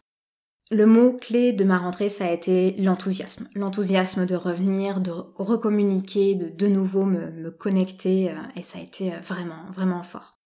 Le 0.71 0.87
mot 0.87 1.13
clé 1.13 1.53
de 1.53 1.63
ma 1.63 1.77
rentrée, 1.77 2.09
ça 2.09 2.25
a 2.25 2.31
été 2.31 2.71
l'enthousiasme. 2.79 3.47
L'enthousiasme 3.53 4.25
de 4.25 4.35
revenir, 4.35 4.99
de 4.99 5.11
recommuniquer, 5.35 6.33
de 6.33 6.49
de 6.49 6.67
nouveau 6.67 7.05
me, 7.05 7.51
connecter, 7.51 8.31
euh, 8.31 8.35
et 8.55 8.63
ça 8.63 8.79
a 8.79 8.81
été 8.81 9.13
euh, 9.13 9.19
vraiment, 9.19 9.69
vraiment 9.71 10.01
fort. 10.01 10.39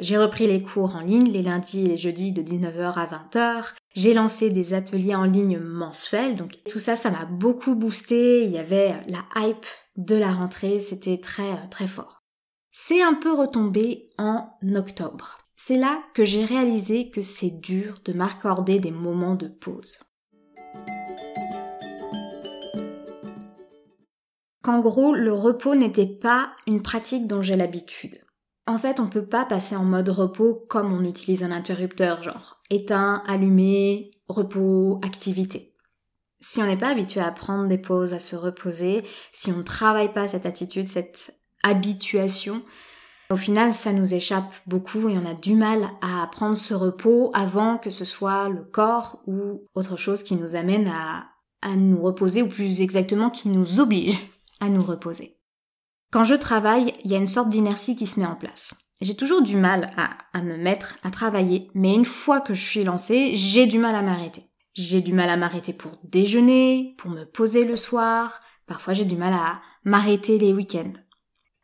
J'ai 0.00 0.16
repris 0.16 0.46
les 0.46 0.62
cours 0.62 0.94
en 0.94 1.00
ligne 1.00 1.30
les 1.30 1.42
lundis 1.42 1.84
et 1.84 1.88
les 1.88 1.96
jeudis 1.98 2.32
de 2.32 2.40
19h 2.40 2.94
à 2.94 3.06
20h. 3.06 3.74
J'ai 3.94 4.14
lancé 4.14 4.48
des 4.48 4.72
ateliers 4.72 5.16
en 5.16 5.24
ligne 5.24 5.58
mensuels, 5.58 6.36
donc 6.36 6.56
tout 6.70 6.78
ça, 6.78 6.94
ça 6.96 7.10
m'a 7.10 7.24
beaucoup 7.24 7.74
boosté. 7.74 8.44
Il 8.44 8.50
y 8.50 8.58
avait 8.58 8.94
la 9.08 9.24
hype 9.36 9.66
de 9.98 10.16
la 10.16 10.32
rentrée, 10.32 10.80
c'était 10.80 11.18
très 11.18 11.68
très 11.68 11.86
fort. 11.86 12.22
C'est 12.72 13.02
un 13.02 13.14
peu 13.14 13.32
retombé 13.34 14.08
en 14.16 14.48
octobre. 14.74 15.36
C'est 15.56 15.76
là 15.76 16.02
que 16.14 16.24
j'ai 16.24 16.44
réalisé 16.44 17.10
que 17.10 17.20
c'est 17.20 17.60
dur 17.60 18.00
de 18.06 18.14
m'accorder 18.14 18.80
des 18.80 18.92
moments 18.92 19.34
de 19.34 19.48
pause. 19.48 19.98
qu'en 24.68 24.80
gros, 24.80 25.14
le 25.14 25.32
repos 25.32 25.74
n'était 25.74 26.04
pas 26.04 26.50
une 26.66 26.82
pratique 26.82 27.26
dont 27.26 27.40
j'ai 27.40 27.56
l'habitude. 27.56 28.20
En 28.66 28.76
fait, 28.76 29.00
on 29.00 29.06
peut 29.06 29.24
pas 29.24 29.46
passer 29.46 29.74
en 29.74 29.84
mode 29.84 30.10
repos 30.10 30.66
comme 30.68 30.92
on 30.92 31.04
utilise 31.04 31.42
un 31.42 31.52
interrupteur, 31.52 32.22
genre 32.22 32.60
éteint, 32.68 33.22
allumé, 33.26 34.10
repos, 34.28 35.00
activité. 35.02 35.74
Si 36.40 36.62
on 36.62 36.66
n'est 36.66 36.76
pas 36.76 36.90
habitué 36.90 37.20
à 37.20 37.32
prendre 37.32 37.68
des 37.68 37.78
pauses, 37.78 38.14
à 38.14 38.18
se 38.18 38.36
reposer, 38.36 39.04
si 39.32 39.50
on 39.50 39.58
ne 39.58 39.62
travaille 39.62 40.12
pas 40.12 40.28
cette 40.28 40.46
attitude, 40.46 40.88
cette 40.88 41.34
habituation, 41.62 42.62
au 43.30 43.36
final, 43.36 43.74
ça 43.74 43.92
nous 43.92 44.14
échappe 44.14 44.54
beaucoup 44.66 45.08
et 45.08 45.18
on 45.18 45.28
a 45.28 45.34
du 45.34 45.54
mal 45.54 45.88
à 46.00 46.26
prendre 46.28 46.56
ce 46.56 46.72
repos 46.72 47.30
avant 47.34 47.76
que 47.76 47.90
ce 47.90 48.04
soit 48.04 48.48
le 48.48 48.62
corps 48.62 49.22
ou 49.26 49.66
autre 49.74 49.96
chose 49.96 50.22
qui 50.22 50.36
nous 50.36 50.56
amène 50.56 50.88
à, 50.88 51.26
à 51.60 51.76
nous 51.76 52.00
reposer 52.00 52.42
ou 52.42 52.48
plus 52.48 52.80
exactement 52.80 53.30
qui 53.30 53.48
nous 53.48 53.80
oblige 53.80 54.16
à 54.60 54.68
nous 54.68 54.82
reposer. 54.82 55.36
Quand 56.10 56.24
je 56.24 56.34
travaille, 56.34 56.94
il 57.04 57.10
y 57.10 57.14
a 57.14 57.18
une 57.18 57.26
sorte 57.26 57.50
d'inertie 57.50 57.96
qui 57.96 58.06
se 58.06 58.18
met 58.18 58.26
en 58.26 58.34
place. 58.34 58.74
J'ai 59.00 59.14
toujours 59.14 59.42
du 59.42 59.56
mal 59.56 59.90
à, 59.96 60.42
me 60.42 60.56
mettre 60.56 60.96
à 61.04 61.10
travailler, 61.10 61.70
mais 61.74 61.94
une 61.94 62.04
fois 62.04 62.40
que 62.40 62.54
je 62.54 62.64
suis 62.64 62.82
lancée, 62.82 63.34
j'ai 63.34 63.66
du 63.66 63.78
mal 63.78 63.94
à 63.94 64.02
m'arrêter. 64.02 64.44
J'ai 64.78 65.00
du 65.00 65.12
mal 65.12 65.28
à 65.28 65.36
m'arrêter 65.36 65.72
pour 65.72 65.90
déjeuner, 66.04 66.94
pour 66.98 67.10
me 67.10 67.24
poser 67.24 67.64
le 67.64 67.76
soir, 67.76 68.40
parfois 68.64 68.94
j'ai 68.94 69.04
du 69.04 69.16
mal 69.16 69.32
à 69.32 69.60
m'arrêter 69.82 70.38
les 70.38 70.52
week-ends. 70.52 70.92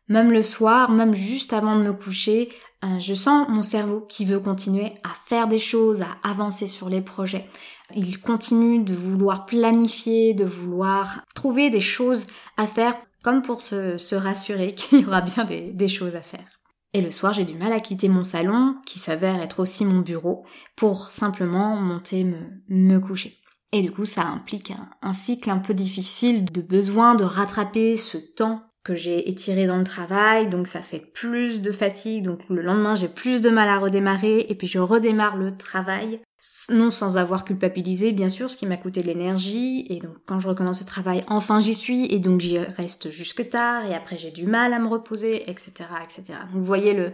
Même 0.09 0.33
le 0.33 0.43
soir, 0.43 0.91
même 0.91 1.15
juste 1.15 1.53
avant 1.53 1.77
de 1.77 1.83
me 1.83 1.93
coucher, 1.93 2.49
euh, 2.83 2.99
je 2.99 3.13
sens 3.13 3.47
mon 3.47 3.63
cerveau 3.63 4.01
qui 4.01 4.25
veut 4.25 4.41
continuer 4.41 4.95
à 5.05 5.11
faire 5.27 5.47
des 5.47 5.59
choses, 5.59 6.01
à 6.01 6.29
avancer 6.29 6.67
sur 6.67 6.89
les 6.89 6.99
projets. 6.99 7.49
Il 7.95 8.19
continue 8.19 8.83
de 8.83 8.93
vouloir 8.93 9.45
planifier, 9.45 10.33
de 10.33 10.43
vouloir 10.43 11.21
trouver 11.35 11.69
des 11.69 11.79
choses 11.79 12.25
à 12.57 12.67
faire 12.67 12.97
comme 13.23 13.41
pour 13.41 13.61
se, 13.61 14.15
rassurer 14.15 14.75
qu'il 14.75 14.99
y 14.99 15.05
aura 15.05 15.21
bien 15.21 15.45
des, 15.45 15.87
choses 15.87 16.17
à 16.17 16.21
faire. 16.21 16.54
Et 16.95 17.01
le 17.01 17.11
soir, 17.11 17.33
j'ai 17.33 17.43
du 17.43 17.55
mal 17.55 17.73
à 17.73 17.81
quitter 17.81 18.07
mon 18.07 18.23
salon, 18.23 18.77
qui 18.85 18.99
s'avère 18.99 19.41
être 19.41 19.59
aussi 19.59 19.83
mon 19.83 19.99
bureau, 19.99 20.45
pour 20.77 21.11
simplement 21.11 21.75
monter 21.75 22.25
me, 22.69 22.99
coucher. 22.99 23.37
Et 23.73 23.81
du 23.81 23.91
coup, 23.91 24.05
ça 24.05 24.23
implique 24.23 24.71
un, 25.01 25.11
cycle 25.11 25.49
un 25.49 25.57
peu 25.57 25.73
difficile 25.73 26.45
de 26.45 26.61
besoin 26.61 27.15
de 27.15 27.25
rattraper 27.25 27.97
ce 27.97 28.17
temps 28.17 28.63
que 28.85 28.95
j'ai 28.95 29.29
étiré 29.29 29.67
dans 29.67 29.75
le 29.75 29.83
travail, 29.83 30.47
donc 30.47 30.67
ça 30.67 30.81
fait 30.81 31.11
plus 31.13 31.61
de 31.61 31.71
fatigue, 31.71 32.23
donc 32.23 32.47
le 32.49 32.61
lendemain 32.61 32.95
j'ai 32.95 33.09
plus 33.09 33.41
de 33.41 33.49
mal 33.49 33.67
à 33.67 33.79
redémarrer, 33.79 34.45
et 34.47 34.55
puis 34.55 34.67
je 34.67 34.79
redémarre 34.79 35.35
le 35.35 35.57
travail 35.57 36.21
non 36.69 36.91
sans 36.91 37.17
avoir 37.17 37.45
culpabilisé 37.45 38.11
bien 38.11 38.29
sûr, 38.29 38.49
ce 38.49 38.57
qui 38.57 38.65
m'a 38.65 38.77
coûté 38.77 39.01
de 39.01 39.07
l'énergie, 39.07 39.85
et 39.89 39.99
donc 39.99 40.15
quand 40.25 40.39
je 40.39 40.47
recommence 40.47 40.81
le 40.81 40.85
travail, 40.85 41.23
enfin 41.27 41.59
j'y 41.59 41.75
suis, 41.75 42.05
et 42.13 42.19
donc 42.19 42.41
j'y 42.41 42.59
reste 42.59 43.09
jusque 43.09 43.49
tard, 43.49 43.85
et 43.85 43.93
après 43.93 44.17
j'ai 44.17 44.31
du 44.31 44.45
mal 44.45 44.73
à 44.73 44.79
me 44.79 44.87
reposer, 44.87 45.49
etc., 45.49 45.71
etc. 46.03 46.39
Donc 46.51 46.61
vous 46.61 46.65
voyez 46.65 46.93
le, 46.93 47.13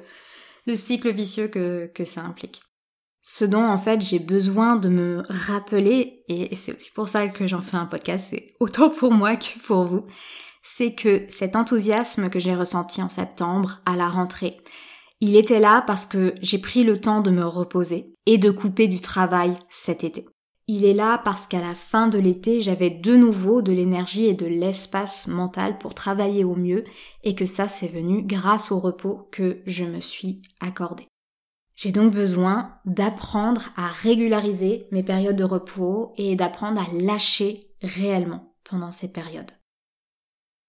le 0.65 0.75
cycle 0.75 1.11
vicieux 1.11 1.47
que, 1.47 1.89
que 1.93 2.05
ça 2.05 2.21
implique. 2.21 2.61
Ce 3.23 3.45
dont 3.45 3.63
en 3.63 3.77
fait 3.77 4.01
j'ai 4.01 4.19
besoin 4.19 4.75
de 4.75 4.89
me 4.89 5.23
rappeler, 5.29 6.23
et 6.27 6.55
c'est 6.55 6.75
aussi 6.75 6.91
pour 6.91 7.07
ça 7.07 7.27
que 7.27 7.47
j'en 7.47 7.61
fais 7.61 7.77
un 7.77 7.85
podcast, 7.85 8.27
c'est 8.31 8.47
autant 8.59 8.89
pour 8.89 9.11
moi 9.11 9.35
que 9.35 9.59
pour 9.65 9.83
vous, 9.83 10.07
c'est 10.63 10.93
que 10.93 11.25
cet 11.29 11.55
enthousiasme 11.55 12.29
que 12.29 12.39
j'ai 12.39 12.55
ressenti 12.55 13.01
en 13.01 13.09
septembre 13.09 13.81
à 13.85 13.95
la 13.95 14.07
rentrée, 14.07 14.57
il 15.19 15.35
était 15.35 15.59
là 15.59 15.83
parce 15.85 16.05
que 16.05 16.33
j'ai 16.41 16.57
pris 16.57 16.83
le 16.83 16.99
temps 16.99 17.21
de 17.21 17.29
me 17.29 17.45
reposer 17.45 18.10
et 18.25 18.37
de 18.37 18.51
couper 18.51 18.87
du 18.87 18.99
travail 18.99 19.53
cet 19.69 20.03
été. 20.03 20.25
Il 20.67 20.85
est 20.85 20.93
là 20.93 21.19
parce 21.23 21.47
qu'à 21.47 21.59
la 21.59 21.75
fin 21.75 22.07
de 22.07 22.17
l'été, 22.17 22.61
j'avais 22.61 22.89
de 22.89 23.15
nouveau 23.15 23.61
de 23.61 23.73
l'énergie 23.73 24.25
et 24.25 24.33
de 24.33 24.45
l'espace 24.45 25.27
mental 25.27 25.77
pour 25.77 25.93
travailler 25.93 26.43
au 26.43 26.55
mieux 26.55 26.85
et 27.23 27.35
que 27.35 27.45
ça 27.45 27.67
c'est 27.67 27.87
venu 27.87 28.23
grâce 28.23 28.71
au 28.71 28.79
repos 28.79 29.27
que 29.31 29.61
je 29.65 29.83
me 29.83 29.99
suis 29.99 30.41
accordé. 30.61 31.07
J'ai 31.75 31.91
donc 31.91 32.13
besoin 32.13 32.75
d'apprendre 32.85 33.69
à 33.75 33.87
régulariser 33.87 34.87
mes 34.91 35.03
périodes 35.03 35.35
de 35.35 35.43
repos 35.43 36.13
et 36.15 36.35
d'apprendre 36.35 36.79
à 36.79 36.93
lâcher 36.93 37.71
réellement 37.81 38.55
pendant 38.63 38.91
ces 38.91 39.11
périodes. 39.11 39.51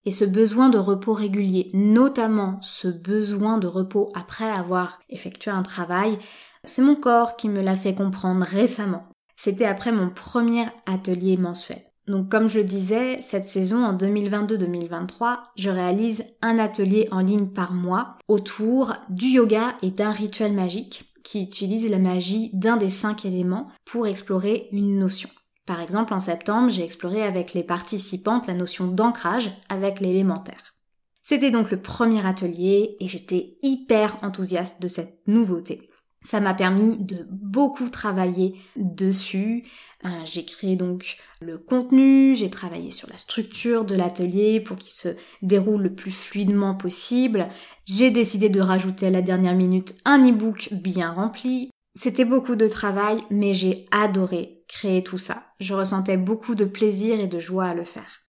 Et 0.04 0.11
ce 0.11 0.25
besoin 0.25 0.68
de 0.68 0.78
repos 0.78 1.12
régulier, 1.12 1.71
notamment 1.75 2.61
ce 2.61 2.88
besoin 2.88 3.59
de 3.59 3.68
repos 3.68 4.11
après 4.14 4.50
avoir 4.50 4.99
effectué 5.09 5.50
un 5.50 5.62
travail, 5.62 6.18
c'est 6.64 6.83
mon 6.83 6.95
corps 6.95 7.37
qui 7.37 7.49
me 7.49 7.62
l'a 7.62 7.76
fait 7.76 7.95
comprendre 7.95 8.45
récemment. 8.45 9.09
C'était 9.37 9.64
après 9.64 9.92
mon 9.92 10.11
premier 10.11 10.66
atelier 10.87 11.37
mensuel. 11.37 11.83
Donc 12.07 12.28
comme 12.28 12.49
je 12.49 12.59
le 12.59 12.64
disais, 12.64 13.21
cette 13.21 13.45
saison 13.45 13.85
en 13.85 13.97
2022-2023, 13.97 15.38
je 15.57 15.71
réalise 15.71 16.25
un 16.42 16.59
atelier 16.59 17.09
en 17.11 17.21
ligne 17.21 17.49
par 17.49 17.73
mois 17.73 18.16
autour 18.28 18.95
du 19.09 19.26
yoga 19.26 19.75
et 19.83 19.90
d'un 19.90 20.11
rituel 20.11 20.52
magique 20.52 21.12
qui 21.23 21.42
utilise 21.42 21.88
la 21.88 21.99
magie 21.99 22.50
d'un 22.52 22.76
des 22.76 22.88
cinq 22.88 23.25
éléments 23.25 23.69
pour 23.85 24.07
explorer 24.07 24.69
une 24.73 24.99
notion. 24.99 25.31
Par 25.66 25.81
exemple, 25.81 26.12
en 26.12 26.21
septembre, 26.21 26.71
j'ai 26.71 26.83
exploré 26.83 27.23
avec 27.23 27.54
les 27.54 27.62
participantes 27.62 28.49
la 28.49 28.54
notion 28.54 28.88
d'ancrage 28.88 29.52
avec 29.69 30.00
l'élémentaire. 30.00 30.75
C'était 31.23 31.52
donc 31.52 31.71
le 31.71 31.81
premier 31.81 32.26
atelier 32.26 32.97
et 32.99 33.07
j'étais 33.07 33.57
hyper 33.62 34.19
enthousiaste 34.23 34.83
de 34.83 34.88
cette 34.88 35.21
nouveauté. 35.28 35.88
Ça 36.22 36.40
m'a 36.40 36.54
permis 36.54 36.96
de 36.98 37.26
beaucoup 37.30 37.88
travailler 37.88 38.54
dessus. 38.76 39.64
Euh, 40.04 40.08
j'ai 40.24 40.44
créé 40.44 40.76
donc 40.76 41.16
le 41.40 41.58
contenu, 41.58 42.34
j'ai 42.34 42.50
travaillé 42.50 42.90
sur 42.90 43.08
la 43.10 43.16
structure 43.16 43.84
de 43.84 43.94
l'atelier 43.94 44.60
pour 44.60 44.76
qu'il 44.76 44.92
se 44.92 45.16
déroule 45.42 45.82
le 45.82 45.94
plus 45.94 46.10
fluidement 46.10 46.74
possible. 46.74 47.48
J'ai 47.86 48.10
décidé 48.10 48.48
de 48.48 48.60
rajouter 48.60 49.06
à 49.06 49.10
la 49.10 49.22
dernière 49.22 49.54
minute 49.54 49.94
un 50.04 50.28
e-book 50.28 50.68
bien 50.72 51.12
rempli. 51.12 51.70
C'était 51.94 52.24
beaucoup 52.24 52.56
de 52.56 52.68
travail, 52.68 53.18
mais 53.30 53.52
j'ai 53.52 53.86
adoré 53.90 54.64
créer 54.66 55.04
tout 55.04 55.18
ça. 55.18 55.44
Je 55.60 55.74
ressentais 55.74 56.16
beaucoup 56.16 56.54
de 56.54 56.64
plaisir 56.64 57.20
et 57.20 57.26
de 57.26 57.38
joie 57.38 57.66
à 57.66 57.74
le 57.74 57.84
faire. 57.84 58.22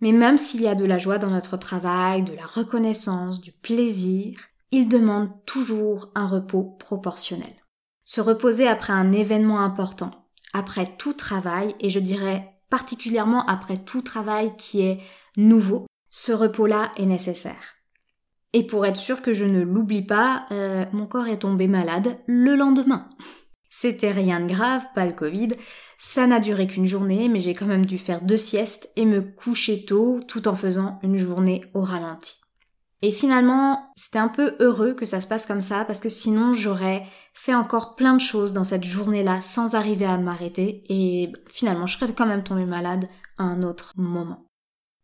Mais 0.00 0.12
même 0.12 0.38
s'il 0.38 0.62
y 0.62 0.68
a 0.68 0.74
de 0.74 0.86
la 0.86 0.98
joie 0.98 1.18
dans 1.18 1.30
notre 1.30 1.58
travail, 1.58 2.22
de 2.22 2.34
la 2.34 2.46
reconnaissance, 2.46 3.40
du 3.40 3.52
plaisir, 3.52 4.38
il 4.72 4.88
demande 4.88 5.30
toujours 5.46 6.10
un 6.14 6.26
repos 6.26 6.76
proportionnel. 6.78 7.52
Se 8.04 8.20
reposer 8.20 8.66
après 8.68 8.92
un 8.92 9.12
événement 9.12 9.60
important, 9.60 10.28
après 10.52 10.94
tout 10.96 11.12
travail, 11.12 11.74
et 11.80 11.90
je 11.90 12.00
dirais 12.00 12.60
particulièrement 12.70 13.44
après 13.46 13.78
tout 13.78 14.02
travail 14.02 14.56
qui 14.56 14.82
est 14.82 15.00
nouveau, 15.36 15.86
ce 16.10 16.32
repos-là 16.32 16.92
est 16.96 17.06
nécessaire. 17.06 17.76
Et 18.52 18.66
pour 18.66 18.84
être 18.84 18.96
sûr 18.96 19.22
que 19.22 19.32
je 19.32 19.44
ne 19.44 19.62
l'oublie 19.62 20.02
pas, 20.02 20.46
euh, 20.50 20.84
mon 20.92 21.06
corps 21.06 21.28
est 21.28 21.38
tombé 21.38 21.68
malade 21.68 22.18
le 22.26 22.56
lendemain. 22.56 23.08
C'était 23.68 24.10
rien 24.10 24.40
de 24.40 24.52
grave, 24.52 24.84
pas 24.94 25.06
le 25.06 25.12
Covid. 25.12 25.50
Ça 25.96 26.26
n'a 26.26 26.40
duré 26.40 26.66
qu'une 26.66 26.88
journée, 26.88 27.28
mais 27.28 27.38
j'ai 27.38 27.54
quand 27.54 27.66
même 27.66 27.86
dû 27.86 27.98
faire 27.98 28.22
deux 28.22 28.36
siestes 28.36 28.90
et 28.96 29.04
me 29.04 29.20
coucher 29.20 29.84
tôt 29.84 30.20
tout 30.26 30.48
en 30.48 30.56
faisant 30.56 30.98
une 31.04 31.16
journée 31.16 31.60
au 31.74 31.82
ralenti. 31.82 32.39
Et 33.02 33.10
finalement, 33.12 33.92
c'était 33.96 34.18
un 34.18 34.28
peu 34.28 34.56
heureux 34.60 34.94
que 34.94 35.06
ça 35.06 35.20
se 35.20 35.26
passe 35.26 35.46
comme 35.46 35.62
ça 35.62 35.84
parce 35.86 36.00
que 36.00 36.10
sinon 36.10 36.52
j'aurais 36.52 37.06
fait 37.32 37.54
encore 37.54 37.94
plein 37.94 38.14
de 38.14 38.20
choses 38.20 38.52
dans 38.52 38.64
cette 38.64 38.84
journée-là 38.84 39.40
sans 39.40 39.74
arriver 39.74 40.04
à 40.04 40.18
m'arrêter 40.18 40.84
et 40.90 41.32
finalement 41.48 41.86
je 41.86 41.96
serais 41.96 42.12
quand 42.12 42.26
même 42.26 42.42
tombée 42.42 42.66
malade 42.66 43.06
à 43.38 43.44
un 43.44 43.62
autre 43.62 43.94
moment. 43.96 44.44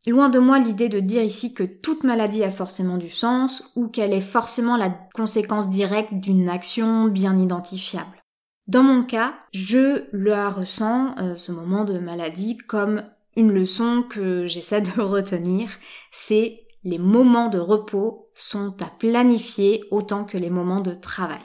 Loin 0.07 0.29
de 0.29 0.39
moi 0.39 0.59
l'idée 0.59 0.89
de 0.89 1.01
dire 1.01 1.23
ici 1.23 1.55
que 1.55 1.65
toute 1.65 2.05
maladie 2.05 2.45
a 2.45 2.51
forcément 2.51 2.99
du 2.99 3.09
sens 3.09 3.73
ou 3.77 3.89
qu'elle 3.89 4.13
est 4.13 4.21
forcément 4.21 4.77
la 4.77 4.91
conséquence 4.91 5.71
directe 5.71 6.13
d'une 6.13 6.49
action 6.49 7.07
bien 7.07 7.37
identifiable. 7.37 8.23
Dans 8.69 8.83
mon 8.83 9.05
cas, 9.05 9.35
je 9.53 10.05
le 10.13 10.49
ressens, 10.49 11.15
euh, 11.19 11.37
ce 11.37 11.51
moment 11.51 11.85
de 11.85 11.99
maladie, 11.99 12.57
comme 12.57 13.03
une 13.37 13.53
leçon 13.53 14.05
que 14.09 14.47
j'essaie 14.47 14.81
de 14.81 15.01
retenir, 15.01 15.71
c'est 16.11 16.66
les 16.87 16.99
moments 16.99 17.49
de 17.49 17.59
repos 17.59 18.31
sont 18.33 18.81
à 18.81 18.87
planifier 18.87 19.83
autant 19.91 20.25
que 20.25 20.39
les 20.39 20.51
moments 20.51 20.81
de 20.81 20.95
travail. 20.95 21.43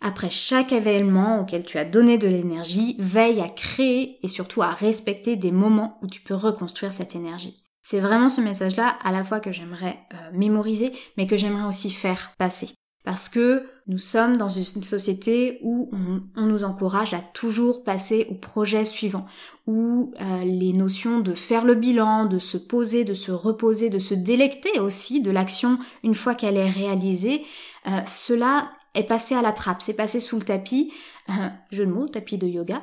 Après 0.00 0.30
chaque 0.30 0.72
événement 0.72 1.40
auquel 1.40 1.62
tu 1.62 1.76
as 1.76 1.84
donné 1.84 2.16
de 2.16 2.26
l'énergie, 2.26 2.96
veille 2.98 3.42
à 3.42 3.50
créer 3.50 4.18
et 4.24 4.28
surtout 4.28 4.62
à 4.62 4.70
respecter 4.70 5.36
des 5.36 5.52
moments 5.52 5.98
où 6.02 6.06
tu 6.06 6.22
peux 6.22 6.34
reconstruire 6.34 6.92
cette 6.92 7.14
énergie. 7.14 7.54
C'est 7.82 8.00
vraiment 8.00 8.30
ce 8.30 8.40
message-là 8.40 8.96
à 9.04 9.12
la 9.12 9.24
fois 9.24 9.40
que 9.40 9.52
j'aimerais 9.52 9.98
euh, 10.14 10.30
mémoriser, 10.32 10.90
mais 11.18 11.26
que 11.26 11.36
j'aimerais 11.36 11.68
aussi 11.68 11.90
faire 11.90 12.32
passer. 12.38 12.70
Parce 13.04 13.28
que 13.28 13.66
nous 13.88 13.98
sommes 13.98 14.36
dans 14.36 14.48
une 14.48 14.84
société 14.84 15.58
où 15.62 15.90
on, 16.36 16.46
nous 16.46 16.62
encourage 16.62 17.14
à 17.14 17.20
toujours 17.20 17.82
passer 17.82 18.26
au 18.30 18.34
projet 18.34 18.84
suivant, 18.84 19.26
où 19.66 20.12
euh, 20.20 20.44
les 20.44 20.72
notions 20.72 21.18
de 21.18 21.34
faire 21.34 21.64
le 21.64 21.74
bilan, 21.74 22.26
de 22.26 22.38
se 22.38 22.56
poser, 22.56 23.04
de 23.04 23.14
se 23.14 23.32
reposer, 23.32 23.90
de 23.90 23.98
se 23.98 24.14
délecter 24.14 24.78
aussi 24.78 25.20
de 25.20 25.32
l'action 25.32 25.78
une 26.04 26.14
fois 26.14 26.36
qu'elle 26.36 26.56
est 26.56 26.70
réalisée, 26.70 27.42
euh, 27.88 28.00
cela 28.06 28.70
est 28.94 29.02
passé 29.02 29.34
à 29.34 29.42
la 29.42 29.52
trappe, 29.52 29.82
c'est 29.82 29.94
passé 29.94 30.20
sous 30.20 30.38
le 30.38 30.44
tapis, 30.44 30.92
je 31.70 31.82
le 31.82 31.92
mot, 31.92 32.06
tapis 32.06 32.38
de 32.38 32.46
yoga. 32.46 32.82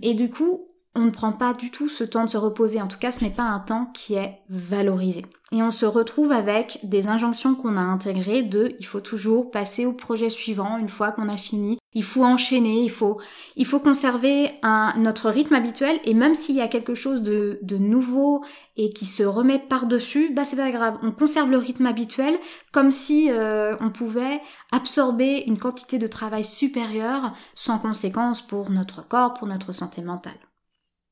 et 0.00 0.14
du 0.14 0.30
coup, 0.30 0.66
on 0.94 1.04
ne 1.04 1.10
prend 1.10 1.32
pas 1.32 1.52
du 1.52 1.70
tout 1.70 1.88
ce 1.88 2.04
temps 2.04 2.24
de 2.24 2.30
se 2.30 2.36
reposer. 2.36 2.80
En 2.82 2.86
tout 2.86 2.98
cas, 2.98 3.12
ce 3.12 3.24
n'est 3.24 3.30
pas 3.30 3.44
un 3.44 3.60
temps 3.60 3.90
qui 3.94 4.14
est 4.14 4.40
valorisé. 4.48 5.24
Et 5.52 5.62
on 5.62 5.70
se 5.70 5.84
retrouve 5.84 6.32
avec 6.32 6.80
des 6.82 7.08
injonctions 7.08 7.54
qu'on 7.54 7.76
a 7.76 7.80
intégrées 7.80 8.42
de 8.42 8.74
il 8.80 8.86
faut 8.86 9.00
toujours 9.00 9.50
passer 9.50 9.84
au 9.84 9.92
projet 9.92 10.30
suivant 10.30 10.78
une 10.78 10.88
fois 10.88 11.12
qu'on 11.12 11.28
a 11.28 11.36
fini. 11.36 11.78
Il 11.94 12.04
faut 12.04 12.24
enchaîner, 12.24 12.82
il 12.82 12.90
faut, 12.90 13.20
il 13.56 13.66
faut 13.66 13.78
conserver 13.78 14.50
un, 14.62 14.94
notre 14.96 15.28
rythme 15.28 15.54
habituel 15.54 16.00
et 16.04 16.14
même 16.14 16.34
s'il 16.34 16.56
y 16.56 16.62
a 16.62 16.68
quelque 16.68 16.94
chose 16.94 17.20
de, 17.20 17.58
de 17.60 17.76
nouveau 17.76 18.42
et 18.78 18.90
qui 18.94 19.04
se 19.04 19.22
remet 19.22 19.58
par-dessus, 19.58 20.32
bah 20.32 20.46
c'est 20.46 20.56
pas 20.56 20.70
grave. 20.70 20.96
On 21.02 21.12
conserve 21.12 21.50
le 21.50 21.58
rythme 21.58 21.84
habituel 21.84 22.34
comme 22.72 22.90
si 22.90 23.30
euh, 23.30 23.76
on 23.80 23.90
pouvait 23.90 24.40
absorber 24.72 25.44
une 25.46 25.58
quantité 25.58 25.98
de 25.98 26.06
travail 26.06 26.44
supérieure 26.44 27.34
sans 27.54 27.78
conséquence 27.78 28.40
pour 28.40 28.70
notre 28.70 29.06
corps, 29.06 29.34
pour 29.34 29.46
notre 29.46 29.72
santé 29.72 30.00
mentale. 30.00 30.32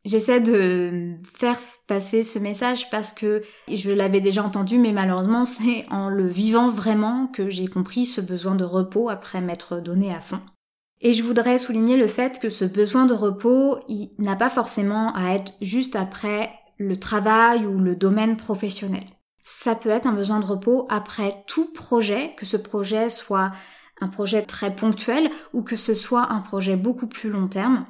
J'essaie 0.04 0.40
de 0.40 1.16
faire 1.34 1.58
passer 1.86 2.22
ce 2.22 2.38
message 2.38 2.88
parce 2.88 3.12
que 3.12 3.42
je 3.68 3.90
l'avais 3.90 4.22
déjà 4.22 4.42
entendu, 4.42 4.78
mais 4.78 4.92
malheureusement 4.92 5.44
c'est 5.44 5.84
en 5.90 6.08
le 6.08 6.26
vivant 6.26 6.70
vraiment 6.70 7.26
que 7.26 7.50
j'ai 7.50 7.66
compris 7.66 8.06
ce 8.06 8.20
besoin 8.20 8.54
de 8.54 8.64
repos 8.64 9.10
après 9.10 9.40
m'être 9.40 9.80
donné 9.80 10.12
à 10.14 10.20
fond. 10.20 10.40
Et 11.02 11.14
je 11.14 11.22
voudrais 11.22 11.58
souligner 11.58 11.96
le 11.96 12.06
fait 12.06 12.40
que 12.40 12.50
ce 12.50 12.64
besoin 12.64 13.06
de 13.06 13.14
repos, 13.14 13.78
n'a 14.18 14.36
pas 14.36 14.50
forcément 14.50 15.14
à 15.14 15.34
être 15.34 15.52
juste 15.62 15.96
après 15.96 16.50
le 16.78 16.96
travail 16.96 17.64
ou 17.66 17.78
le 17.78 17.96
domaine 17.96 18.36
professionnel. 18.36 19.04
Ça 19.42 19.74
peut 19.74 19.88
être 19.88 20.06
un 20.06 20.12
besoin 20.12 20.40
de 20.40 20.46
repos 20.46 20.86
après 20.90 21.42
tout 21.46 21.72
projet, 21.72 22.34
que 22.36 22.44
ce 22.44 22.58
projet 22.58 23.08
soit 23.08 23.50
un 24.02 24.08
projet 24.08 24.42
très 24.42 24.74
ponctuel 24.74 25.30
ou 25.52 25.62
que 25.62 25.76
ce 25.76 25.94
soit 25.94 26.32
un 26.32 26.40
projet 26.40 26.76
beaucoup 26.76 27.06
plus 27.06 27.30
long 27.30 27.48
terme 27.48 27.84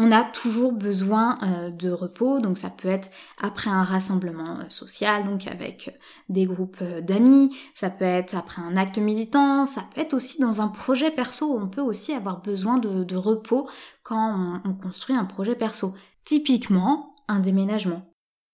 on 0.00 0.12
a 0.12 0.22
toujours 0.22 0.72
besoin 0.72 1.38
euh, 1.42 1.70
de 1.70 1.90
repos, 1.90 2.38
donc 2.38 2.56
ça 2.56 2.70
peut 2.70 2.88
être 2.88 3.10
après 3.42 3.68
un 3.68 3.82
rassemblement 3.82 4.60
euh, 4.60 4.68
social, 4.68 5.28
donc 5.28 5.48
avec 5.48 5.88
euh, 5.88 5.98
des 6.28 6.44
groupes 6.44 6.82
d'amis, 7.02 7.50
ça 7.74 7.90
peut 7.90 8.04
être 8.04 8.36
après 8.36 8.62
un 8.62 8.76
acte 8.76 8.98
militant, 8.98 9.66
ça 9.66 9.82
peut 9.92 10.00
être 10.00 10.14
aussi 10.14 10.40
dans 10.40 10.60
un 10.60 10.68
projet 10.68 11.10
perso, 11.10 11.52
on 11.52 11.66
peut 11.66 11.80
aussi 11.80 12.12
avoir 12.12 12.40
besoin 12.40 12.78
de, 12.78 13.16
repos 13.16 13.68
quand 14.04 14.60
on 14.64 14.72
construit 14.74 15.16
un 15.16 15.24
projet 15.24 15.56
perso. 15.56 15.92
Typiquement, 16.24 17.16
un 17.26 17.40
déménagement. 17.40 18.07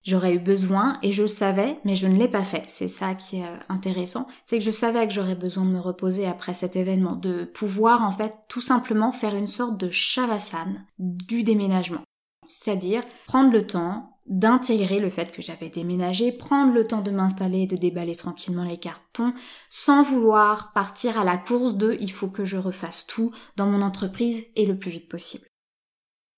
J'aurais 0.04 0.34
eu 0.34 0.38
besoin 0.38 0.98
et 1.02 1.12
je 1.12 1.26
savais, 1.26 1.78
mais 1.84 1.96
je 1.96 2.06
ne 2.06 2.16
l'ai 2.16 2.28
pas 2.28 2.44
fait. 2.44 2.64
C'est 2.68 2.88
ça 2.88 3.14
qui 3.14 3.38
est 3.38 3.44
euh, 3.44 3.56
intéressant. 3.70 4.26
C'est 4.46 4.58
que 4.58 4.64
je 4.64 4.70
savais 4.70 5.06
que 5.08 5.14
j'aurais 5.14 5.34
besoin 5.34 5.64
de 5.64 5.70
me 5.70 5.80
reposer 5.80 6.26
après 6.26 6.52
cet 6.52 6.76
événement, 6.76 7.16
de 7.16 7.44
pouvoir 7.44 8.02
en 8.02 8.10
fait 8.10 8.34
tout 8.48 8.60
simplement 8.60 9.12
faire 9.12 9.34
une 9.34 9.46
sorte 9.46 9.80
de 9.80 9.88
shavasana 9.88 10.80
du 10.98 11.42
déménagement. 11.42 12.02
C'est-à-dire 12.46 13.00
prendre 13.26 13.50
le 13.50 13.66
temps 13.66 14.10
d'intégrer 14.26 15.00
le 15.00 15.10
fait 15.10 15.32
que 15.32 15.42
j'avais 15.42 15.68
déménagé, 15.68 16.32
prendre 16.32 16.72
le 16.72 16.84
temps 16.84 17.02
de 17.02 17.10
m'installer, 17.10 17.66
de 17.66 17.76
déballer 17.76 18.14
tranquillement 18.14 18.64
les 18.64 18.78
cartons, 18.78 19.34
sans 19.68 20.02
vouloir 20.02 20.72
partir 20.72 21.18
à 21.18 21.24
la 21.24 21.36
course 21.36 21.74
de 21.74 21.96
il 22.00 22.10
faut 22.10 22.28
que 22.28 22.44
je 22.44 22.56
refasse 22.56 23.06
tout 23.06 23.32
dans 23.56 23.66
mon 23.66 23.82
entreprise 23.82 24.44
et 24.56 24.66
le 24.66 24.78
plus 24.78 24.90
vite 24.90 25.08
possible. 25.08 25.46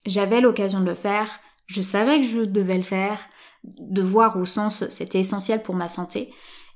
J'avais 0.04 0.40
l'occasion 0.40 0.80
de 0.80 0.86
le 0.86 0.94
faire, 0.94 1.28
je 1.66 1.82
savais 1.82 2.20
que 2.20 2.26
je 2.26 2.40
devais 2.40 2.76
le 2.76 2.82
faire, 2.82 3.20
de 3.78 4.02
voir 4.02 4.36
au 4.36 4.46
sens 4.46 4.88
c'était 4.88 5.20
essentiel 5.20 5.62
pour 5.62 5.74
ma 5.74 5.88
santé. 5.88 6.32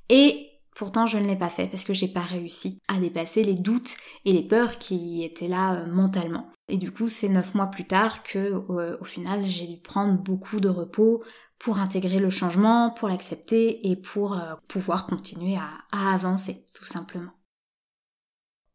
Et 0.09 0.51
pourtant 0.75 1.07
je 1.07 1.19
ne 1.19 1.27
l'ai 1.27 1.37
pas 1.37 1.49
fait 1.49 1.67
parce 1.67 1.85
que 1.85 1.95
j'ai 1.95 2.09
pas 2.09 2.21
réussi 2.21 2.81
à 2.89 2.99
dépasser 2.99 3.43
les 3.45 3.55
doutes 3.55 3.97
et 4.25 4.33
les 4.33 4.43
peurs 4.43 4.79
qui 4.79 5.25
étaient 5.25 5.49
là 5.49 5.75
euh, 5.75 5.87
mentalement. 5.87 6.51
Et 6.69 6.77
du 6.77 6.91
coup 6.93 7.09
c'est 7.09 7.29
neuf 7.29 7.55
mois 7.55 7.67
plus 7.67 7.87
tard 7.87 8.23
que 8.23 8.39
euh, 8.39 8.97
au 9.01 9.05
final 9.05 9.45
j'ai 9.45 9.67
dû 9.67 9.81
prendre 9.81 10.15
beaucoup 10.15 10.61
de 10.61 10.69
repos 10.69 11.23
pour 11.61 11.79
intégrer 11.79 12.19
le 12.19 12.31
changement, 12.31 12.91
pour 12.91 13.09
l'accepter 13.09 13.91
et 13.91 13.95
pour 13.95 14.33
euh, 14.33 14.55
pouvoir 14.67 15.07
continuer 15.07 15.57
à, 15.57 16.15
avancer 16.15 16.65
tout 16.75 16.87
simplement. 16.87 17.33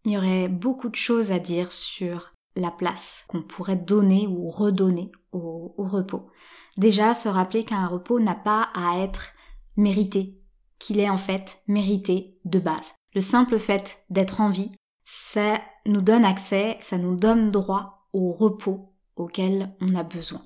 Il 0.05 0.11
y 0.11 0.17
aurait 0.17 0.47
beaucoup 0.47 0.89
de 0.89 0.95
choses 0.95 1.31
à 1.31 1.39
dire 1.39 1.73
sur 1.73 2.33
la 2.55 2.69
place 2.69 3.25
qu'on 3.27 3.41
pourrait 3.41 3.75
donner 3.75 4.27
ou 4.27 4.51
redonner 4.51 5.11
au 5.35 5.83
repos. 5.83 6.29
Déjà, 6.77 7.13
se 7.13 7.29
rappeler 7.29 7.63
qu'un 7.63 7.87
repos 7.87 8.19
n'a 8.19 8.35
pas 8.35 8.69
à 8.73 8.99
être 8.99 9.31
mérité, 9.77 10.41
qu'il 10.79 10.99
est 10.99 11.09
en 11.09 11.17
fait 11.17 11.61
mérité 11.67 12.39
de 12.45 12.59
base. 12.59 12.93
Le 13.13 13.21
simple 13.21 13.59
fait 13.59 14.05
d'être 14.09 14.41
en 14.41 14.49
vie, 14.49 14.71
ça 15.05 15.61
nous 15.85 16.01
donne 16.01 16.25
accès, 16.25 16.77
ça 16.79 16.97
nous 16.97 17.15
donne 17.15 17.51
droit 17.51 18.07
au 18.11 18.31
repos 18.31 18.93
auquel 19.15 19.73
on 19.81 19.95
a 19.95 20.03
besoin. 20.03 20.41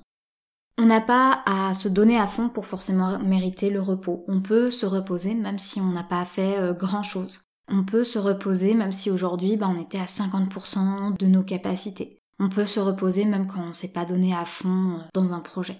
On 0.78 0.86
n'a 0.86 1.00
pas 1.00 1.42
à 1.46 1.74
se 1.74 1.88
donner 1.88 2.18
à 2.18 2.26
fond 2.26 2.48
pour 2.48 2.66
forcément 2.66 3.18
mériter 3.18 3.70
le 3.70 3.80
repos. 3.80 4.24
On 4.28 4.40
peut 4.40 4.70
se 4.70 4.86
reposer 4.86 5.34
même 5.34 5.58
si 5.58 5.80
on 5.80 5.90
n'a 5.90 6.04
pas 6.04 6.24
fait 6.24 6.58
euh, 6.58 6.72
grand 6.72 7.02
chose. 7.02 7.44
On 7.68 7.84
peut 7.84 8.04
se 8.04 8.18
reposer 8.18 8.74
même 8.74 8.92
si 8.92 9.10
aujourd'hui 9.10 9.56
bah, 9.56 9.68
on 9.70 9.80
était 9.80 9.98
à 9.98 10.06
50% 10.06 11.16
de 11.18 11.26
nos 11.26 11.42
capacités. 11.42 12.19
On 12.42 12.48
peut 12.48 12.64
se 12.64 12.80
reposer 12.80 13.26
même 13.26 13.46
quand 13.46 13.62
on 13.68 13.74
s'est 13.74 13.92
pas 13.92 14.06
donné 14.06 14.34
à 14.34 14.46
fond 14.46 14.98
euh, 14.98 15.02
dans 15.12 15.34
un 15.34 15.40
projet. 15.40 15.78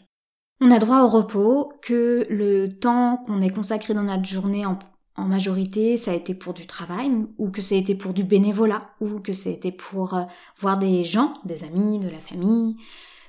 On 0.61 0.71
a 0.71 0.79
droit 0.79 1.01
au 1.03 1.09
repos, 1.09 1.73
que 1.81 2.27
le 2.29 2.69
temps 2.69 3.17
qu'on 3.17 3.41
ait 3.41 3.49
consacré 3.49 3.95
dans 3.95 4.03
notre 4.03 4.27
journée 4.27 4.67
en, 4.67 4.79
majorité, 5.17 5.99
ça 5.99 6.13
a 6.13 6.15
été 6.15 6.35
pour 6.35 6.55
du 6.55 6.67
travail, 6.67 7.11
ou 7.37 7.51
que 7.51 7.61
ça 7.61 7.75
a 7.75 7.79
été 7.79 7.95
pour 7.95 8.15
du 8.15 8.25
bénévolat, 8.25 8.91
ou 9.01 9.21
que 9.21 9.35
ça 9.35 9.51
a 9.51 9.53
été 9.53 9.71
pour 9.71 10.15
euh, 10.15 10.25
voir 10.59 10.79
des 10.79 11.05
gens, 11.05 11.35
des 11.45 11.65
amis, 11.65 11.99
de 11.99 12.09
la 12.09 12.19
famille, 12.19 12.77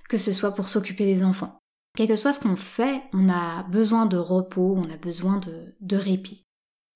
que 0.07 0.17
ce 0.17 0.31
soit 0.31 0.51
pour 0.51 0.69
s'occuper 0.69 1.05
des 1.05 1.23
enfants. 1.23 1.57
Quel 1.97 2.07
que 2.07 2.15
soit 2.15 2.31
ce 2.31 2.39
qu'on 2.39 2.55
fait, 2.55 3.01
on 3.13 3.29
a 3.29 3.63
besoin 3.63 4.05
de 4.05 4.17
repos, 4.17 4.77
on 4.77 4.89
a 4.89 4.97
besoin 4.97 5.39
de 5.81 5.97
répit. 5.97 6.43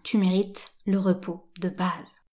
Tu 0.04 0.18
mérites 0.18 0.68
le 0.86 0.98
repos 0.98 1.50
de 1.60 1.68
base. 1.68 2.25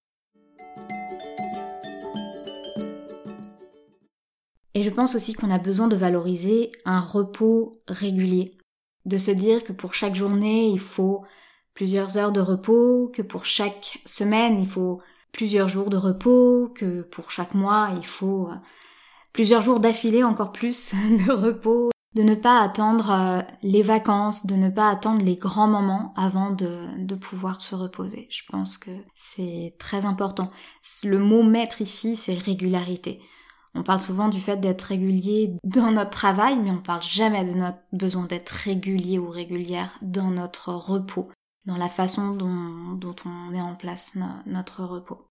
Et 4.74 4.82
je 4.82 4.90
pense 4.90 5.14
aussi 5.14 5.34
qu'on 5.34 5.50
a 5.50 5.58
besoin 5.58 5.88
de 5.88 5.96
valoriser 5.96 6.72
un 6.84 7.00
repos 7.00 7.72
régulier. 7.88 8.56
De 9.04 9.18
se 9.18 9.30
dire 9.30 9.64
que 9.64 9.72
pour 9.72 9.94
chaque 9.94 10.14
journée, 10.14 10.68
il 10.68 10.80
faut 10.80 11.24
plusieurs 11.74 12.18
heures 12.18 12.32
de 12.32 12.40
repos, 12.40 13.10
que 13.12 13.22
pour 13.22 13.44
chaque 13.44 14.00
semaine, 14.04 14.58
il 14.60 14.68
faut 14.68 15.00
plusieurs 15.32 15.68
jours 15.68 15.90
de 15.90 15.96
repos, 15.96 16.68
que 16.74 17.02
pour 17.02 17.30
chaque 17.30 17.54
mois, 17.54 17.90
il 17.96 18.06
faut 18.06 18.48
euh, 18.48 18.54
plusieurs 19.32 19.62
jours 19.62 19.80
d'affilée 19.80 20.24
encore 20.24 20.52
plus 20.52 20.94
de 21.26 21.32
repos, 21.32 21.90
de 22.14 22.22
ne 22.22 22.34
pas 22.34 22.60
attendre 22.60 23.10
euh, 23.10 23.40
les 23.62 23.82
vacances, 23.82 24.46
de 24.46 24.54
ne 24.54 24.68
pas 24.68 24.88
attendre 24.88 25.24
les 25.24 25.36
grands 25.36 25.68
moments 25.68 26.12
avant 26.16 26.50
de, 26.50 26.86
de 26.98 27.14
pouvoir 27.14 27.60
se 27.60 27.74
reposer. 27.74 28.28
Je 28.30 28.42
pense 28.48 28.76
que 28.76 28.90
c'est 29.14 29.74
très 29.78 30.04
important. 30.04 30.50
Le 31.04 31.18
mot 31.18 31.42
maître 31.42 31.80
ici, 31.80 32.16
c'est 32.16 32.34
régularité. 32.34 33.20
On 33.74 33.82
parle 33.82 34.00
souvent 34.00 34.28
du 34.28 34.40
fait 34.40 34.58
d'être 34.58 34.82
régulier 34.82 35.56
dans 35.64 35.90
notre 35.92 36.10
travail, 36.10 36.58
mais 36.58 36.70
on 36.70 36.82
parle 36.82 37.02
jamais 37.02 37.44
de 37.44 37.58
notre 37.58 37.78
besoin 37.92 38.26
d'être 38.26 38.50
régulier 38.50 39.18
ou 39.18 39.30
régulière 39.30 39.98
dans 40.02 40.30
notre 40.30 40.72
repos, 40.74 41.30
dans 41.64 41.76
la 41.76 41.88
façon 41.88 42.32
dont, 42.32 43.16
on 43.24 43.50
met 43.50 43.62
en 43.62 43.74
place 43.74 44.14
notre 44.46 44.84
repos. 44.84 45.26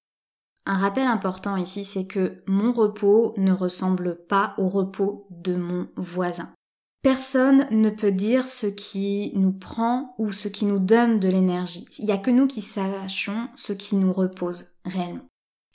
Un 0.65 0.77
rappel 0.77 1.07
important 1.07 1.55
ici, 1.55 1.85
c'est 1.85 2.05
que 2.05 2.43
mon 2.47 2.71
repos 2.71 3.33
ne 3.37 3.51
ressemble 3.51 4.25
pas 4.27 4.53
au 4.57 4.69
repos 4.69 5.27
de 5.29 5.55
mon 5.55 5.87
voisin. 5.95 6.51
Personne 7.03 7.65
ne 7.71 7.89
peut 7.89 8.11
dire 8.11 8.47
ce 8.47 8.67
qui 8.67 9.31
nous 9.33 9.53
prend 9.53 10.13
ou 10.19 10.31
ce 10.31 10.47
qui 10.47 10.65
nous 10.65 10.77
donne 10.77 11.19
de 11.19 11.27
l'énergie. 11.27 11.87
Il 11.97 12.05
n'y 12.05 12.11
a 12.11 12.19
que 12.19 12.29
nous 12.29 12.45
qui 12.45 12.61
sachons 12.61 13.47
ce 13.55 13.73
qui 13.73 13.95
nous 13.95 14.13
repose 14.13 14.67
réellement. 14.85 15.25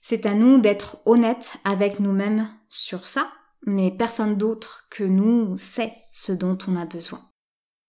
C'est 0.08 0.24
à 0.24 0.34
nous 0.34 0.60
d'être 0.60 0.98
honnêtes 1.04 1.54
avec 1.64 1.98
nous-mêmes 1.98 2.48
sur 2.68 3.08
ça, 3.08 3.26
mais 3.66 3.90
personne 3.90 4.36
d'autre 4.36 4.86
que 4.88 5.02
nous 5.02 5.56
sait 5.56 5.92
ce 6.12 6.30
dont 6.30 6.56
on 6.68 6.76
a 6.76 6.84
besoin. 6.84 7.22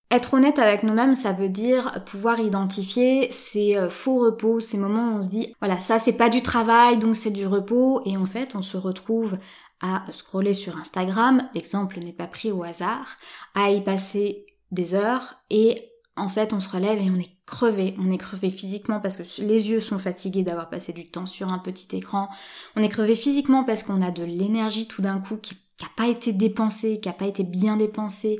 Être 0.09 0.33
honnête 0.33 0.57
avec 0.57 0.81
nous-mêmes, 0.81 1.13
ça 1.13 1.31
veut 1.31 1.49
dire 1.49 2.03
pouvoir 2.07 2.39
identifier 2.39 3.31
ces 3.31 3.77
euh, 3.77 3.91
faux 3.91 4.17
repos, 4.17 4.59
ces 4.59 4.79
moments 4.79 5.11
où 5.11 5.17
on 5.17 5.21
se 5.21 5.29
dit, 5.29 5.53
voilà, 5.59 5.79
ça 5.79 5.99
c'est 5.99 6.17
pas 6.17 6.29
du 6.29 6.41
travail, 6.41 6.97
donc 6.97 7.15
c'est 7.15 7.29
du 7.29 7.45
repos, 7.45 8.01
et 8.03 8.17
en 8.17 8.25
fait 8.25 8.55
on 8.55 8.63
se 8.63 8.77
retrouve 8.77 9.37
à 9.79 10.03
scroller 10.11 10.55
sur 10.55 10.75
Instagram, 10.75 11.47
l'exemple 11.53 11.99
n'est 11.99 12.13
pas 12.13 12.25
pris 12.25 12.51
au 12.51 12.63
hasard, 12.63 13.15
à 13.53 13.69
y 13.69 13.83
passer 13.83 14.47
des 14.71 14.95
heures, 14.95 15.35
et 15.51 15.91
en 16.17 16.29
fait 16.29 16.53
on 16.53 16.59
se 16.59 16.69
relève 16.69 16.99
et 16.99 17.09
on 17.09 17.19
est 17.19 17.31
crevé, 17.45 17.95
on 17.99 18.11
est 18.11 18.17
crevé 18.17 18.49
physiquement 18.49 18.99
parce 18.99 19.15
que 19.15 19.23
les 19.41 19.69
yeux 19.69 19.79
sont 19.79 19.99
fatigués 19.99 20.43
d'avoir 20.43 20.69
passé 20.69 20.93
du 20.93 21.09
temps 21.09 21.25
sur 21.25 21.51
un 21.51 21.59
petit 21.59 21.95
écran, 21.95 22.29
on 22.75 22.83
est 22.83 22.89
crevé 22.89 23.15
physiquement 23.15 23.63
parce 23.63 23.83
qu'on 23.83 24.01
a 24.01 24.11
de 24.11 24.23
l'énergie 24.23 24.87
tout 24.87 25.01
d'un 25.01 25.19
coup 25.19 25.37
qui 25.37 25.55
n'a 25.81 25.89
pas 25.95 26.07
été 26.07 26.33
dépensée, 26.33 26.99
qui 26.99 27.07
n'a 27.07 27.13
pas 27.13 27.27
été 27.27 27.43
bien 27.43 27.77
dépensée, 27.77 28.39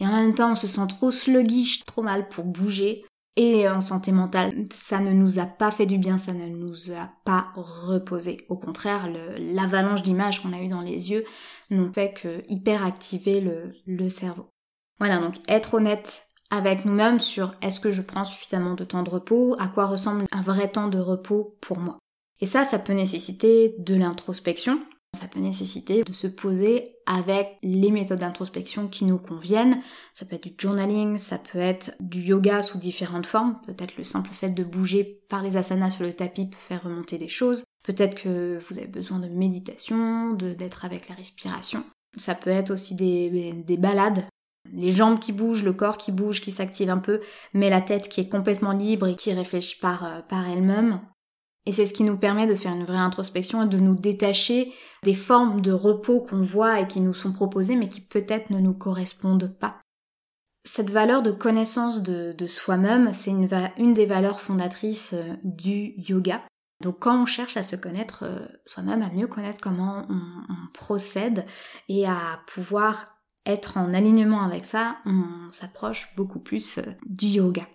et 0.00 0.06
en 0.06 0.12
même 0.12 0.34
temps 0.34 0.52
on 0.52 0.56
se 0.56 0.66
sent 0.66 0.86
trop 0.88 1.10
sluggish, 1.10 1.84
trop 1.84 2.02
mal 2.02 2.28
pour 2.28 2.44
bouger. 2.44 3.04
et 3.36 3.66
en 3.68 3.80
santé 3.80 4.12
mentale, 4.12 4.66
ça 4.72 4.98
ne 4.98 5.12
nous 5.12 5.38
a 5.38 5.46
pas 5.46 5.70
fait 5.70 5.86
du 5.86 5.96
bien, 5.96 6.18
ça 6.18 6.32
ne 6.32 6.46
nous 6.46 6.92
a 6.92 7.08
pas 7.24 7.44
reposé. 7.54 8.44
Au 8.50 8.56
contraire, 8.56 9.08
l'avalanche 9.38 10.02
d'images 10.02 10.42
qu'on 10.42 10.52
a 10.52 10.60
eu 10.60 10.68
dans 10.68 10.82
les 10.82 11.10
yeux 11.10 11.24
n'ont 11.70 11.90
fait 11.92 12.12
que 12.12 12.42
hyperactiver 12.50 13.40
le 13.86 14.08
cerveau. 14.10 14.50
Voilà, 14.98 15.18
donc 15.18 15.34
être 15.48 15.74
honnête 15.74 16.26
avec 16.52 16.84
nous-mêmes 16.84 17.18
sur 17.18 17.54
est-ce 17.62 17.80
que 17.80 17.90
je 17.90 18.02
prends 18.02 18.26
suffisamment 18.26 18.74
de 18.74 18.84
temps 18.84 19.02
de 19.02 19.10
repos, 19.10 19.56
à 19.58 19.68
quoi 19.68 19.86
ressemble 19.86 20.26
un 20.30 20.42
vrai 20.42 20.68
temps 20.68 20.88
de 20.88 20.98
repos 20.98 21.56
pour 21.62 21.78
moi. 21.78 21.98
Et 22.40 22.46
ça, 22.46 22.62
ça 22.62 22.78
peut 22.78 22.92
nécessiter 22.92 23.74
de 23.78 23.94
l'introspection, 23.94 24.78
ça 25.16 25.28
peut 25.28 25.40
nécessiter 25.40 26.04
de 26.04 26.12
se 26.12 26.26
poser 26.26 26.96
avec 27.06 27.56
les 27.62 27.90
méthodes 27.90 28.18
d'introspection 28.18 28.86
qui 28.86 29.06
nous 29.06 29.18
conviennent. 29.18 29.80
Ça 30.12 30.26
peut 30.26 30.36
être 30.36 30.44
du 30.44 30.54
journaling, 30.58 31.16
ça 31.16 31.38
peut 31.38 31.58
être 31.58 31.92
du 32.00 32.20
yoga 32.20 32.60
sous 32.60 32.78
différentes 32.78 33.26
formes. 33.26 33.58
Peut-être 33.66 33.96
le 33.96 34.04
simple 34.04 34.30
fait 34.32 34.50
de 34.50 34.62
bouger 34.64 35.22
par 35.30 35.42
les 35.42 35.56
asanas 35.56 35.90
sur 35.90 36.04
le 36.04 36.12
tapis 36.12 36.46
peut 36.46 36.56
faire 36.58 36.82
remonter 36.82 37.16
des 37.16 37.28
choses. 37.28 37.64
Peut-être 37.82 38.14
que 38.14 38.58
vous 38.68 38.78
avez 38.78 38.86
besoin 38.86 39.18
de 39.20 39.28
méditation, 39.28 40.34
d'être 40.34 40.84
avec 40.84 41.08
la 41.08 41.14
respiration. 41.14 41.82
Ça 42.16 42.34
peut 42.34 42.50
être 42.50 42.70
aussi 42.70 42.94
des, 42.94 43.52
des 43.52 43.76
balades 43.78 44.24
les 44.70 44.90
jambes 44.90 45.18
qui 45.18 45.32
bougent, 45.32 45.64
le 45.64 45.72
corps 45.72 45.98
qui 45.98 46.12
bouge, 46.12 46.40
qui 46.40 46.50
s'active 46.50 46.90
un 46.90 46.98
peu, 46.98 47.20
mais 47.52 47.70
la 47.70 47.80
tête 47.80 48.08
qui 48.08 48.20
est 48.20 48.28
complètement 48.28 48.72
libre 48.72 49.06
et 49.06 49.16
qui 49.16 49.32
réfléchit 49.32 49.78
par, 49.80 50.04
euh, 50.04 50.20
par 50.28 50.48
elle-même. 50.48 51.00
Et 51.64 51.72
c'est 51.72 51.86
ce 51.86 51.94
qui 51.94 52.02
nous 52.02 52.16
permet 52.16 52.46
de 52.46 52.54
faire 52.54 52.72
une 52.72 52.84
vraie 52.84 52.96
introspection 52.96 53.62
et 53.62 53.68
de 53.68 53.78
nous 53.78 53.94
détacher 53.94 54.72
des 55.04 55.14
formes 55.14 55.60
de 55.60 55.72
repos 55.72 56.20
qu'on 56.20 56.42
voit 56.42 56.80
et 56.80 56.88
qui 56.88 57.00
nous 57.00 57.14
sont 57.14 57.32
proposées 57.32 57.76
mais 57.76 57.88
qui 57.88 58.00
peut-être 58.00 58.50
ne 58.50 58.58
nous 58.58 58.72
correspondent 58.72 59.56
pas. 59.58 59.78
Cette 60.64 60.90
valeur 60.90 61.22
de 61.22 61.32
connaissance 61.32 62.02
de, 62.02 62.46
soi-même, 62.46 63.12
c'est 63.12 63.30
une, 63.30 63.92
des 63.92 64.06
valeurs 64.06 64.40
fondatrices 64.40 65.12
euh, 65.12 65.34
du 65.42 65.94
yoga. 65.96 66.42
Donc 66.82 67.00
quand 67.00 67.20
on 67.20 67.26
cherche 67.26 67.56
à 67.56 67.62
se 67.62 67.76
connaître 67.76 68.24
euh, 68.24 68.46
soi-même, 68.66 69.02
à 69.02 69.10
mieux 69.10 69.26
connaître 69.26 69.60
comment 69.60 70.06
on 70.08 70.72
procède 70.72 71.46
et 71.88 72.06
à 72.06 72.40
pouvoir 72.46 73.11
être 73.46 73.76
en 73.76 73.92
alignement 73.92 74.42
avec 74.42 74.64
ça, 74.64 74.98
on 75.04 75.50
s'approche 75.50 76.14
beaucoup 76.16 76.38
plus 76.38 76.78
euh, 76.78 76.82
du 77.06 77.26
yoga. 77.26 77.66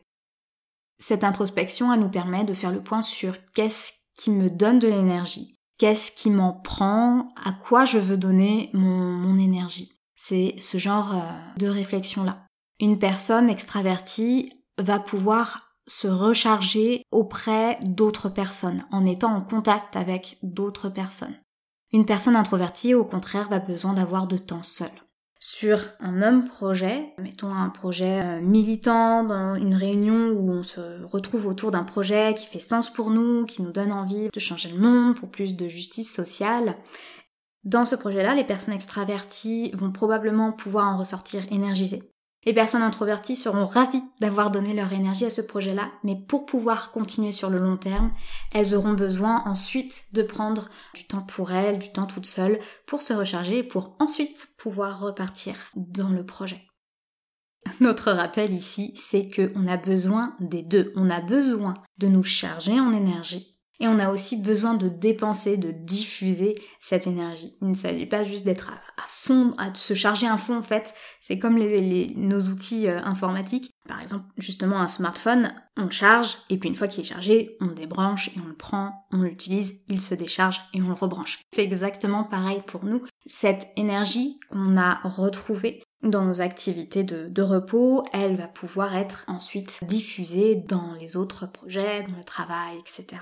Cette 0.99 1.23
introspection, 1.23 1.93
elle 1.93 1.99
nous 1.99 2.09
permet 2.09 2.43
de 2.43 2.53
faire 2.53 2.71
le 2.71 2.81
point 2.81 3.01
sur 3.01 3.35
qu'est-ce 3.53 3.93
qui 4.15 4.31
me 4.31 4.49
donne 4.49 4.79
de 4.79 4.87
l'énergie, 4.87 5.55
qu'est-ce 5.77 6.11
qui 6.11 6.31
m'en 6.31 6.53
prend, 6.53 7.27
à 7.43 7.51
quoi 7.51 7.85
je 7.85 7.99
veux 7.99 8.17
donner 8.17 8.71
mon, 8.73 9.35
énergie. 9.35 9.91
C'est 10.15 10.55
ce 10.59 10.77
genre 10.77 11.15
euh, 11.15 11.59
de 11.59 11.67
réflexion-là. 11.67 12.45
Une 12.79 12.97
personne 12.97 13.49
extravertie 13.49 14.51
va 14.79 14.99
pouvoir 14.99 15.67
se 15.85 16.07
recharger 16.07 17.03
auprès 17.11 17.79
d'autres 17.83 18.29
personnes, 18.29 18.85
en 18.91 19.05
étant 19.05 19.33
en 19.33 19.41
contact 19.41 19.95
avec 19.95 20.37
d'autres 20.43 20.89
personnes. 20.89 21.35
Une 21.93 22.05
personne 22.05 22.35
introvertie, 22.35 22.93
au 22.93 23.05
contraire, 23.05 23.47
va 23.49 23.59
besoin 23.59 23.93
d'avoir 23.93 24.27
de 24.27 24.37
temps 24.37 24.63
seul 24.63 24.91
sur 25.49 25.79
un 26.01 26.11
même 26.11 26.45
projet, 26.45 27.13
mettons 27.17 27.53
un 27.53 27.69
projet 27.69 28.19
euh, 28.21 28.41
militant 28.41 29.23
dans 29.23 29.55
une 29.55 29.75
réunion 29.75 30.31
où 30.31 30.51
on 30.51 30.61
se 30.61 31.01
retrouve 31.05 31.47
autour 31.47 31.71
d'un 31.71 31.85
projet 31.85 32.35
qui 32.35 32.47
fait 32.47 32.59
sens 32.59 32.91
pour 32.91 33.11
nous, 33.11 33.45
qui 33.45 33.61
nous 33.61 33.71
donne 33.71 33.93
envie 33.93 34.27
de 34.27 34.39
changer 34.41 34.67
le 34.67 34.77
monde 34.77 35.15
pour 35.15 35.31
plus 35.31 35.55
de 35.55 35.69
justice 35.69 36.13
sociale. 36.13 36.75
Dans 37.63 37.85
ce 37.85 37.95
projet-là, 37.95 38.35
les 38.35 38.43
personnes 38.43 38.73
extraverties 38.73 39.71
vont 39.71 39.93
probablement 39.93 40.51
pouvoir 40.51 40.89
en 40.89 40.97
ressortir 40.97 41.45
énergisées. 41.49 42.11
Les 42.47 42.53
personnes 42.53 42.81
introverties 42.81 43.35
seront 43.35 43.65
ravies 43.65 44.05
d'avoir 44.21 44.51
donné 44.51 44.73
leur 44.73 44.93
énergie 44.93 45.25
à 45.25 45.29
ce 45.29 45.41
projet-là, 45.41 45.91
mais 46.05 46.15
pour 46.15 46.45
pouvoir 46.45 46.91
continuer 46.93 47.33
sur 47.33 47.49
le 47.49 47.59
long 47.59 47.75
terme, 47.75 48.13
elles 48.53 48.73
auront 48.73 48.93
besoin 48.93 49.43
ensuite 49.45 50.05
de 50.13 50.21
prendre 50.21 50.69
du 50.95 51.05
temps 51.05 51.23
pour 51.23 51.51
elles, 51.51 51.77
du 51.77 51.91
temps 51.91 52.05
toutes 52.05 52.25
seules, 52.25 52.59
pour 52.85 53.01
se 53.01 53.11
recharger 53.11 53.57
et 53.57 53.63
pour 53.63 53.97
ensuite 53.99 54.47
pouvoir 54.57 55.01
repartir 55.01 55.57
dans 55.75 56.07
le 56.07 56.25
projet. 56.25 56.63
Notre 57.81 58.13
rappel 58.13 58.53
ici, 58.53 58.93
c'est 58.95 59.29
qu'on 59.29 59.67
a 59.67 59.75
besoin 59.75 60.33
des 60.39 60.61
deux. 60.61 60.93
On 60.95 61.09
a 61.09 61.19
besoin 61.19 61.73
de 61.97 62.07
nous 62.07 62.23
charger 62.23 62.79
en 62.79 62.93
énergie 62.93 63.56
et 63.79 63.87
on 63.87 63.99
a 63.99 64.11
aussi 64.11 64.37
besoin 64.37 64.73
de 64.73 64.89
dépenser, 64.89 65.57
de 65.57 65.71
diffuser 65.71 66.53
cette 66.79 67.07
énergie. 67.07 67.55
Il 67.61 67.69
ne 67.69 67.75
s'agit 67.75 68.05
pas 68.05 68.23
juste 68.23 68.45
d'être 68.45 68.71
à, 68.71 69.03
fond, 69.07 69.51
à 69.57 69.73
se 69.73 69.93
charger 69.93 70.27
un 70.27 70.37
fond 70.37 70.57
en 70.57 70.63
fait. 70.63 70.93
C'est 71.19 71.39
comme 71.39 71.57
nos 71.57 72.39
outils 72.39 72.87
euh, 72.87 72.99
informatiques. 73.03 73.71
Par 73.87 74.01
exemple, 74.01 74.25
justement 74.37 74.79
un 74.79 74.87
smartphone, 74.87 75.53
on 75.77 75.89
charge 75.89 76.37
et 76.49 76.57
puis 76.57 76.69
une 76.69 76.75
fois 76.75 76.87
qu'il 76.87 77.01
est 77.01 77.07
chargé, 77.07 77.55
on 77.61 77.67
débranche 77.67 78.29
et 78.29 78.39
on 78.43 78.47
le 78.47 78.55
prend, 78.55 79.07
on 79.11 79.21
l'utilise, 79.21 79.83
il 79.87 80.01
se 80.01 80.15
décharge 80.15 80.61
et 80.73 80.81
on 80.81 80.87
le 80.87 80.93
rebranche. 80.93 81.39
C'est 81.53 81.63
exactement 81.63 82.23
pareil 82.23 82.61
pour 82.65 82.83
nous. 82.83 83.03
Cette 83.25 83.67
énergie 83.75 84.39
qu'on 84.49 84.77
a 84.77 84.99
retrouvée 85.03 85.83
dans 86.03 86.23
nos 86.23 86.41
activités 86.41 87.03
de, 87.03 87.41
repos, 87.41 88.03
elle 88.13 88.35
va 88.35 88.47
pouvoir 88.47 88.95
être 88.95 89.23
ensuite 89.27 89.79
diffusée 89.83 90.55
dans 90.55 90.93
les 90.93 91.17
autres 91.17 91.47
projets, 91.47 92.03
dans 92.03 92.17
le 92.17 92.23
travail, 92.23 92.77
etc. 92.77 93.21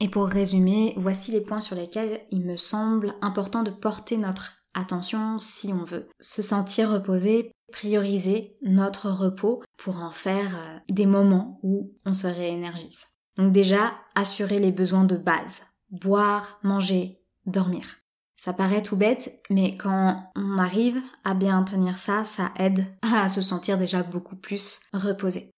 Et 0.00 0.08
pour 0.08 0.26
résumer, 0.26 0.94
voici 0.96 1.32
les 1.32 1.40
points 1.40 1.60
sur 1.60 1.76
lesquels 1.76 2.20
il 2.30 2.44
me 2.44 2.56
semble 2.56 3.14
important 3.22 3.62
de 3.62 3.70
porter 3.70 4.16
notre 4.16 4.52
attention 4.74 5.38
si 5.38 5.72
on 5.72 5.84
veut 5.84 6.08
se 6.20 6.42
sentir 6.42 6.90
reposé, 6.90 7.52
prioriser 7.72 8.56
notre 8.62 9.10
repos 9.10 9.62
pour 9.76 9.96
en 10.02 10.10
faire 10.10 10.54
euh, 10.54 10.78
des 10.90 11.06
moments 11.06 11.58
où 11.62 11.92
on 12.04 12.14
se 12.14 12.26
réénergise. 12.26 13.06
Donc 13.36 13.52
déjà, 13.52 13.94
assurer 14.14 14.58
les 14.58 14.72
besoins 14.72 15.04
de 15.04 15.16
base. 15.16 15.62
Boire, 15.90 16.58
manger, 16.62 17.20
dormir. 17.46 17.96
Ça 18.36 18.52
paraît 18.52 18.82
tout 18.82 18.96
bête, 18.96 19.40
mais 19.48 19.76
quand 19.76 20.30
on 20.36 20.58
arrive 20.58 21.00
à 21.24 21.32
bien 21.32 21.62
tenir 21.62 21.96
ça, 21.96 22.24
ça 22.24 22.52
aide 22.58 22.86
à 23.02 23.28
se 23.28 23.40
sentir 23.40 23.78
déjà 23.78 24.02
beaucoup 24.02 24.36
plus 24.36 24.80
reposé. 24.92 25.50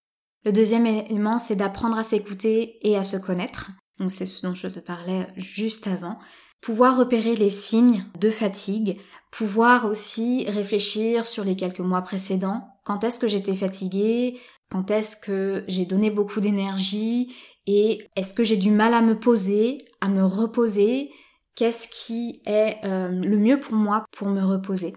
Le 0.45 0.53
deuxième 0.53 0.85
élément, 0.85 1.37
c'est 1.37 1.57
d'apprendre 1.57 1.97
à 1.97 2.05
s'écouter 2.05 2.79
et 2.87 2.97
à 2.97 3.03
se 3.03 3.17
connaître. 3.17 3.69
Donc 3.99 4.11
c'est 4.11 4.25
ce 4.25 4.41
dont 4.45 4.53
je 4.53 4.67
te 4.67 4.79
parlais 4.79 5.27
juste 5.35 5.87
avant. 5.87 6.17
Pouvoir 6.61 6.97
repérer 6.97 7.35
les 7.35 7.49
signes 7.49 8.05
de 8.19 8.29
fatigue, 8.29 8.99
pouvoir 9.31 9.85
aussi 9.85 10.45
réfléchir 10.49 11.25
sur 11.25 11.43
les 11.43 11.55
quelques 11.55 11.79
mois 11.79 12.01
précédents. 12.01 12.67
Quand 12.83 13.03
est-ce 13.03 13.19
que 13.19 13.27
j'étais 13.27 13.55
fatiguée? 13.55 14.39
Quand 14.69 14.91
est-ce 14.91 15.15
que 15.15 15.63
j'ai 15.67 15.85
donné 15.85 16.11
beaucoup 16.11 16.41
d'énergie? 16.41 17.33
Et 17.65 17.99
est-ce 18.15 18.33
que 18.33 18.43
j'ai 18.43 18.57
du 18.57 18.71
mal 18.71 18.93
à 18.93 19.01
me 19.01 19.17
poser, 19.17 19.77
à 20.01 20.09
me 20.09 20.25
reposer? 20.25 21.11
Qu'est-ce 21.55 21.87
qui 21.87 22.41
est 22.45 22.77
euh, 22.83 23.09
le 23.09 23.37
mieux 23.37 23.59
pour 23.59 23.75
moi 23.75 24.05
pour 24.11 24.27
me 24.27 24.41
reposer? 24.41 24.93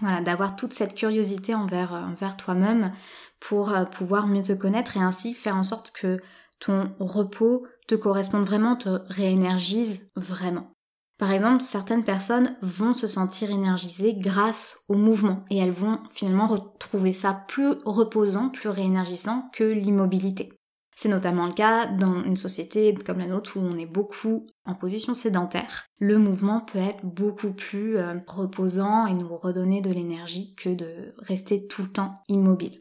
Voilà, 0.00 0.20
d'avoir 0.20 0.56
toute 0.56 0.72
cette 0.72 0.94
curiosité 0.94 1.54
envers, 1.54 1.92
envers 1.92 2.36
toi-même 2.36 2.92
pour 3.40 3.74
euh, 3.74 3.84
pouvoir 3.84 4.26
mieux 4.26 4.42
te 4.42 4.52
connaître 4.52 4.96
et 4.96 5.00
ainsi 5.00 5.34
faire 5.34 5.56
en 5.56 5.62
sorte 5.62 5.90
que 5.90 6.18
ton 6.58 6.92
repos 6.98 7.66
te 7.86 7.94
corresponde 7.94 8.44
vraiment, 8.44 8.76
te 8.76 9.00
réénergise 9.08 10.10
vraiment. 10.16 10.72
Par 11.18 11.32
exemple, 11.32 11.62
certaines 11.62 12.04
personnes 12.04 12.56
vont 12.62 12.94
se 12.94 13.08
sentir 13.08 13.50
énergisées 13.50 14.14
grâce 14.14 14.84
au 14.88 14.94
mouvement 14.94 15.44
et 15.50 15.58
elles 15.58 15.72
vont 15.72 15.98
finalement 16.10 16.46
retrouver 16.46 17.12
ça 17.12 17.44
plus 17.48 17.74
reposant, 17.84 18.50
plus 18.50 18.68
réénergisant 18.68 19.50
que 19.52 19.64
l'immobilité. 19.64 20.52
C'est 20.94 21.08
notamment 21.08 21.46
le 21.46 21.52
cas 21.52 21.86
dans 21.86 22.24
une 22.24 22.36
société 22.36 22.92
comme 22.94 23.18
la 23.18 23.26
nôtre 23.26 23.56
où 23.56 23.60
on 23.60 23.78
est 23.78 23.86
beaucoup 23.86 24.46
en 24.64 24.74
position 24.74 25.14
sédentaire. 25.14 25.86
Le 25.98 26.18
mouvement 26.18 26.60
peut 26.60 26.78
être 26.78 27.04
beaucoup 27.04 27.52
plus 27.52 27.96
euh, 27.96 28.14
reposant 28.26 29.06
et 29.06 29.14
nous 29.14 29.32
redonner 29.34 29.80
de 29.80 29.92
l'énergie 29.92 30.56
que 30.56 30.70
de 30.70 31.14
rester 31.18 31.68
tout 31.68 31.82
le 31.82 31.92
temps 31.92 32.14
immobile. 32.28 32.80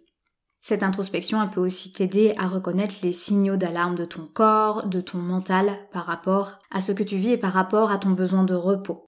Cette 0.61 0.83
introspection 0.83 1.47
peut 1.47 1.61
aussi 1.61 1.91
t'aider 1.91 2.33
à 2.37 2.47
reconnaître 2.47 2.95
les 3.03 3.13
signaux 3.13 3.55
d'alarme 3.55 3.95
de 3.95 4.05
ton 4.05 4.27
corps, 4.27 4.87
de 4.87 5.01
ton 5.01 5.19
mental 5.19 5.77
par 5.91 6.05
rapport 6.05 6.59
à 6.71 6.81
ce 6.81 6.91
que 6.91 7.03
tu 7.03 7.17
vis 7.17 7.31
et 7.31 7.37
par 7.37 7.53
rapport 7.53 7.91
à 7.91 7.97
ton 7.97 8.09
besoin 8.09 8.43
de 8.43 8.53
repos. 8.53 9.05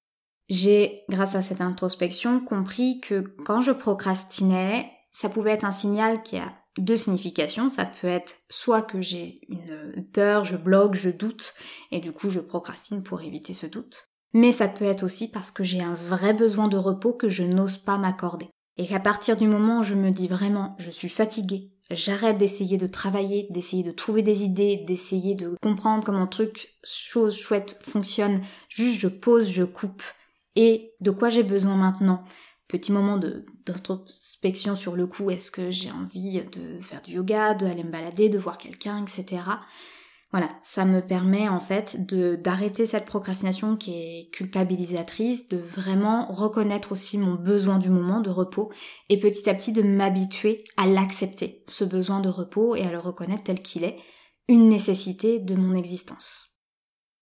J'ai, 0.47 1.03
grâce 1.09 1.35
à 1.35 1.41
cette 1.41 1.61
introspection, 1.61 2.39
compris 2.39 3.01
que 3.01 3.19
quand 3.45 3.61
je 3.61 3.71
procrastinais, 3.71 4.91
ça 5.11 5.29
pouvait 5.29 5.51
être 5.51 5.65
un 5.65 5.71
signal 5.71 6.23
qui 6.23 6.37
a 6.37 6.53
deux 6.77 6.97
significations. 6.97 7.69
Ça 7.69 7.85
peut 7.85 8.07
être 8.07 8.35
soit 8.49 8.81
que 8.81 9.01
j'ai 9.01 9.41
une 9.49 10.05
peur, 10.11 10.45
je 10.45 10.55
bloque, 10.55 10.95
je 10.95 11.09
doute, 11.09 11.53
et 11.91 11.99
du 11.99 12.11
coup 12.11 12.29
je 12.29 12.39
procrastine 12.39 13.03
pour 13.03 13.21
éviter 13.21 13.53
ce 13.53 13.65
doute. 13.65 14.09
Mais 14.33 14.51
ça 14.51 14.67
peut 14.67 14.85
être 14.85 15.03
aussi 15.03 15.29
parce 15.29 15.51
que 15.51 15.63
j'ai 15.63 15.81
un 15.81 15.93
vrai 15.93 16.33
besoin 16.33 16.67
de 16.67 16.77
repos 16.77 17.13
que 17.13 17.29
je 17.29 17.43
n'ose 17.43 17.77
pas 17.77 17.97
m'accorder. 17.97 18.49
Et 18.79 18.87
qu'à 18.87 19.01
partir 19.01 19.35
du 19.35 19.45
moment 19.45 19.79
où 19.79 19.83
je 19.83 19.93
me 19.93 20.09
dis 20.09 20.29
vraiment 20.29 20.69
je 20.77 20.89
suis 20.89 21.09
fatiguée, 21.09 21.69
j'arrête 21.91 22.37
d'essayer 22.37 22.77
de 22.77 22.87
travailler, 22.87 23.45
d'essayer 23.49 23.83
de 23.83 23.91
trouver 23.91 24.21
des 24.21 24.45
idées, 24.45 24.77
d'essayer 24.87 25.35
de 25.35 25.53
comprendre 25.61 26.05
comment 26.05 26.27
truc, 26.27 26.77
chose 26.81 27.35
chouette 27.35 27.77
fonctionne, 27.81 28.41
juste 28.69 29.01
je 29.01 29.09
pose, 29.09 29.51
je 29.51 29.65
coupe. 29.65 30.01
Et 30.55 30.93
de 31.01 31.11
quoi 31.11 31.27
j'ai 31.27 31.43
besoin 31.43 31.75
maintenant? 31.75 32.23
Petit 32.69 32.93
moment 32.93 33.17
d'introspection 33.17 34.77
sur 34.77 34.95
le 34.95 35.07
coup, 35.07 35.29
est-ce 35.29 35.51
que 35.51 35.71
j'ai 35.71 35.91
envie 35.91 36.39
de 36.39 36.81
faire 36.81 37.01
du 37.01 37.15
yoga, 37.15 37.55
d'aller 37.55 37.83
me 37.83 37.91
balader, 37.91 38.29
de 38.29 38.37
voir 38.37 38.57
quelqu'un, 38.57 39.03
etc. 39.03 39.41
Voilà, 40.31 40.51
ça 40.61 40.85
me 40.85 41.01
permet 41.01 41.49
en 41.49 41.59
fait 41.59 42.05
de 42.05 42.35
d'arrêter 42.35 42.85
cette 42.85 43.05
procrastination 43.05 43.75
qui 43.75 43.93
est 43.93 44.29
culpabilisatrice, 44.31 45.47
de 45.47 45.57
vraiment 45.57 46.27
reconnaître 46.27 46.91
aussi 46.91 47.17
mon 47.17 47.33
besoin 47.33 47.79
du 47.79 47.89
moment 47.89 48.21
de 48.21 48.29
repos 48.29 48.71
et 49.09 49.19
petit 49.19 49.49
à 49.49 49.55
petit 49.55 49.71
de 49.71 49.81
m'habituer 49.81 50.63
à 50.77 50.85
l'accepter, 50.85 51.63
ce 51.67 51.83
besoin 51.83 52.19
de 52.19 52.29
repos 52.29 52.75
et 52.75 52.85
à 52.85 52.91
le 52.91 52.99
reconnaître 52.99 53.43
tel 53.43 53.59
qu'il 53.59 53.83
est, 53.83 53.97
une 54.47 54.67
nécessité 54.67 55.39
de 55.39 55.55
mon 55.55 55.73
existence. 55.75 56.48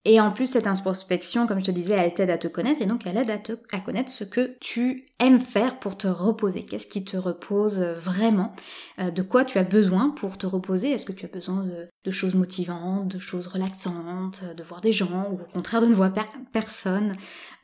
Et 0.05 0.21
en 0.21 0.31
plus, 0.31 0.45
cette 0.45 0.67
introspection, 0.67 1.47
comme 1.47 1.59
je 1.59 1.65
te 1.65 1.71
disais, 1.71 1.93
elle 1.95 2.13
t'aide 2.13 2.29
à 2.29 2.37
te 2.37 2.47
connaître 2.47 2.81
et 2.81 2.85
donc 2.85 3.05
elle 3.05 3.17
aide 3.17 3.29
à, 3.29 3.37
te, 3.37 3.53
connaître 3.83 4.09
ce 4.09 4.23
que 4.23 4.55
tu 4.61 5.03
aimes 5.19 5.39
faire 5.39 5.79
pour 5.79 5.97
te 5.97 6.07
reposer. 6.07 6.63
Qu'est-ce 6.63 6.87
qui 6.87 7.03
te 7.03 7.17
repose 7.17 7.79
vraiment? 7.79 8.53
Euh, 8.99 9.11
De 9.11 9.21
quoi 9.21 9.43
tu 9.43 9.57
as 9.57 9.63
besoin 9.63 10.11
pour 10.11 10.37
te 10.37 10.47
reposer? 10.47 10.91
Est-ce 10.91 11.03
que 11.03 11.11
tu 11.11 11.25
as 11.25 11.29
besoin 11.29 11.65
de, 11.65 12.11
choses 12.11 12.35
motivantes, 12.35 13.09
de 13.09 13.17
choses 13.17 13.47
relaxantes, 13.47 14.43
de 14.55 14.63
voir 14.63 14.79
des 14.79 14.93
gens 14.93 15.27
ou 15.29 15.41
au 15.41 15.51
contraire 15.53 15.81
de 15.81 15.87
ne 15.87 15.93
voir 15.93 16.13
personne? 16.53 17.13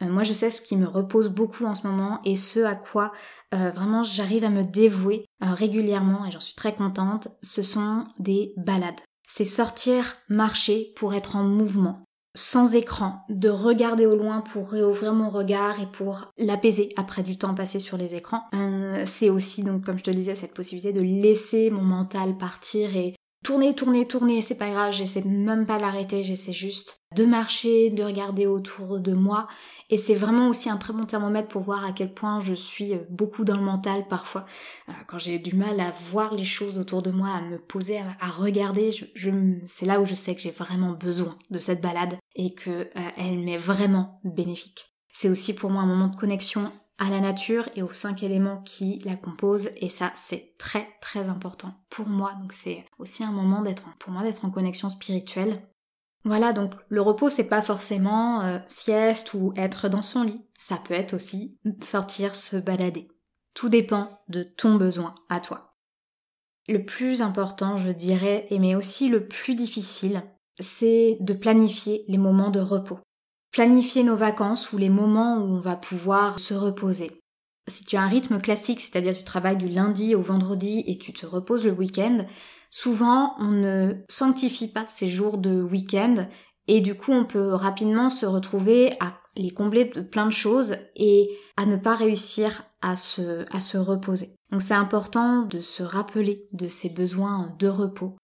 Euh, 0.01 0.07
Moi, 0.07 0.23
je 0.23 0.33
sais 0.33 0.49
ce 0.49 0.61
qui 0.61 0.75
me 0.75 0.87
repose 0.87 1.29
beaucoup 1.29 1.65
en 1.65 1.75
ce 1.75 1.87
moment 1.87 2.19
et 2.25 2.35
ce 2.35 2.59
à 2.59 2.75
quoi 2.75 3.13
euh, 3.53 3.69
vraiment 3.69 4.03
j'arrive 4.03 4.43
à 4.43 4.49
me 4.49 4.63
dévouer 4.63 5.25
régulièrement 5.39 6.25
et 6.25 6.31
j'en 6.31 6.39
suis 6.39 6.55
très 6.55 6.73
contente, 6.73 7.29
ce 7.41 7.61
sont 7.61 8.05
des 8.19 8.53
balades. 8.57 8.99
C'est 9.27 9.45
sortir, 9.45 10.15
marcher 10.27 10.91
pour 10.97 11.13
être 11.13 11.35
en 11.35 11.43
mouvement, 11.43 11.99
sans 12.35 12.75
écran, 12.75 13.25
de 13.29 13.49
regarder 13.49 14.05
au 14.05 14.15
loin 14.15 14.41
pour 14.41 14.71
réouvrir 14.71 15.13
mon 15.13 15.29
regard 15.29 15.79
et 15.79 15.85
pour 15.85 16.31
l'apaiser 16.37 16.89
après 16.97 17.21
du 17.21 17.37
temps 17.37 17.53
passé 17.53 17.79
sur 17.79 17.97
les 17.97 18.15
écrans. 18.15 18.43
Euh, 18.55 19.03
c'est 19.05 19.29
aussi 19.29 19.63
donc 19.63 19.85
comme 19.85 19.97
je 19.97 20.03
te 20.03 20.09
le 20.09 20.15
disais 20.15 20.35
cette 20.35 20.53
possibilité 20.53 20.93
de 20.93 21.01
laisser 21.01 21.69
mon 21.69 21.83
mental 21.83 22.37
partir 22.37 22.95
et 22.95 23.13
tourner, 23.43 23.75
tourner, 23.75 24.07
tourner, 24.07 24.41
c'est 24.41 24.57
pas 24.57 24.69
grave, 24.69 24.93
j'essaie 24.93 25.23
même 25.23 25.67
pas 25.67 25.77
l'arrêter, 25.77 26.23
j'essaie 26.23 26.53
juste 26.53 26.97
de 27.15 27.25
marcher, 27.25 27.89
de 27.89 28.03
regarder 28.03 28.47
autour 28.47 28.99
de 28.99 29.13
moi. 29.13 29.47
Et 29.89 29.97
c'est 29.97 30.15
vraiment 30.15 30.47
aussi 30.47 30.69
un 30.69 30.77
très 30.77 30.93
bon 30.93 31.05
thermomètre 31.05 31.49
pour 31.49 31.61
voir 31.61 31.85
à 31.85 31.91
quel 31.91 32.13
point 32.13 32.39
je 32.39 32.53
suis 32.53 32.93
euh, 32.93 32.99
beaucoup 33.09 33.43
dans 33.43 33.57
le 33.57 33.63
mental 33.63 34.07
parfois. 34.07 34.45
Euh, 34.89 34.93
quand 35.07 35.19
j'ai 35.19 35.37
du 35.37 35.55
mal 35.55 35.79
à 35.79 35.91
voir 36.09 36.33
les 36.33 36.45
choses 36.45 36.79
autour 36.79 37.01
de 37.01 37.11
moi, 37.11 37.29
à 37.29 37.41
me 37.41 37.59
poser, 37.59 37.99
à, 37.99 38.27
regarder, 38.29 38.89
je, 38.91 39.29
c'est 39.65 39.85
là 39.85 39.99
où 39.99 40.05
je 40.05 40.15
sais 40.15 40.33
que 40.33 40.41
j'ai 40.41 40.51
vraiment 40.51 40.93
besoin 40.93 41.37
de 41.51 41.59
cette 41.59 41.81
balade 41.81 42.15
et 42.35 42.55
que 42.55 42.69
euh, 42.69 42.87
elle 43.17 43.39
m'est 43.39 43.57
vraiment 43.57 44.19
bénéfique. 44.23 44.93
C'est 45.11 45.29
aussi 45.29 45.53
pour 45.53 45.69
moi 45.69 45.83
un 45.83 45.85
moment 45.85 46.07
de 46.07 46.15
connexion 46.15 46.71
à 46.97 47.09
la 47.09 47.19
nature 47.19 47.69
et 47.75 47.81
aux 47.81 47.93
cinq 47.93 48.23
éléments 48.23 48.61
qui 48.61 48.99
la 49.05 49.15
composent. 49.15 49.69
Et 49.77 49.89
ça 49.89 50.11
c'est 50.15 50.53
très 50.57 50.87
très 51.01 51.27
important 51.27 51.73
pour 51.89 52.07
moi. 52.07 52.33
Donc 52.41 52.53
c'est 52.53 52.85
aussi 52.99 53.23
un 53.23 53.31
moment 53.31 53.61
d'être 53.61 53.83
pour 53.97 54.11
moi 54.11 54.23
d'être 54.23 54.45
en 54.45 54.51
connexion 54.51 54.89
spirituelle. 54.89 55.61
Voilà 56.25 56.53
donc 56.53 56.73
le 56.87 57.01
repos 57.01 57.29
c'est 57.29 57.49
pas 57.49 57.61
forcément 57.61 58.41
euh, 58.41 58.59
sieste 58.67 59.33
ou 59.33 59.53
être 59.55 59.89
dans 59.89 60.01
son 60.01 60.23
lit. 60.23 60.45
Ça 60.57 60.77
peut 60.77 60.93
être 60.93 61.13
aussi 61.13 61.57
sortir 61.81 62.35
se 62.35 62.57
balader. 62.57 63.07
Tout 63.53 63.69
dépend 63.69 64.21
de 64.29 64.43
ton 64.43 64.75
besoin 64.75 65.15
à 65.29 65.39
toi. 65.39 65.75
Le 66.67 66.85
plus 66.85 67.21
important 67.21 67.77
je 67.77 67.89
dirais 67.89 68.47
et 68.49 68.59
mais 68.59 68.75
aussi 68.75 69.09
le 69.09 69.27
plus 69.27 69.55
difficile 69.55 70.23
c'est 70.59 71.17
de 71.19 71.33
planifier 71.33 72.03
les 72.07 72.17
moments 72.17 72.51
de 72.51 72.59
repos 72.59 72.99
planifier 73.53 74.03
nos 74.03 74.17
vacances 74.17 74.73
ou 74.73 74.77
les 74.77 74.89
moments 74.89 75.37
où 75.37 75.55
on 75.55 75.59
va 75.59 75.77
pouvoir 75.77 76.39
se 76.39 76.53
reposer. 76.53 77.11
Si 77.69 77.85
tu 77.85 77.95
as 77.95 78.01
un 78.01 78.07
rythme 78.07 78.41
classique, 78.41 78.81
c'est-à-dire 78.81 79.15
tu 79.15 79.23
travailles 79.23 79.55
du 79.55 79.69
lundi 79.69 80.15
au 80.15 80.21
vendredi 80.21 80.83
et 80.85 80.97
tu 80.97 81.13
te 81.13 81.25
reposes 81.25 81.65
le 81.65 81.71
week-end, 81.71 82.25
souvent 82.69 83.35
on 83.39 83.51
ne 83.51 83.93
sanctifie 84.09 84.67
pas 84.67 84.83
ces 84.87 85.07
jours 85.07 85.37
de 85.37 85.61
week-end 85.61 86.27
et 86.67 86.81
du 86.81 86.95
coup 86.95 87.13
on 87.13 87.23
peut 87.23 87.53
rapidement 87.53 88.09
se 88.09 88.25
retrouver 88.25 88.93
à 88.99 89.13
les 89.35 89.51
combler 89.51 89.85
de 89.85 90.01
plein 90.01 90.25
de 90.25 90.31
choses 90.31 90.75
et 90.95 91.27
à 91.55 91.65
ne 91.65 91.77
pas 91.77 91.95
réussir 91.95 92.63
à 92.81 92.95
se, 92.95 93.45
à 93.55 93.59
se 93.59 93.77
reposer. 93.77 94.35
Donc 94.51 94.61
c'est 94.61 94.73
important 94.73 95.43
de 95.43 95.61
se 95.61 95.83
rappeler 95.83 96.47
de 96.51 96.67
ces 96.67 96.89
besoins 96.89 97.55
de 97.59 97.67
repos 97.67 98.17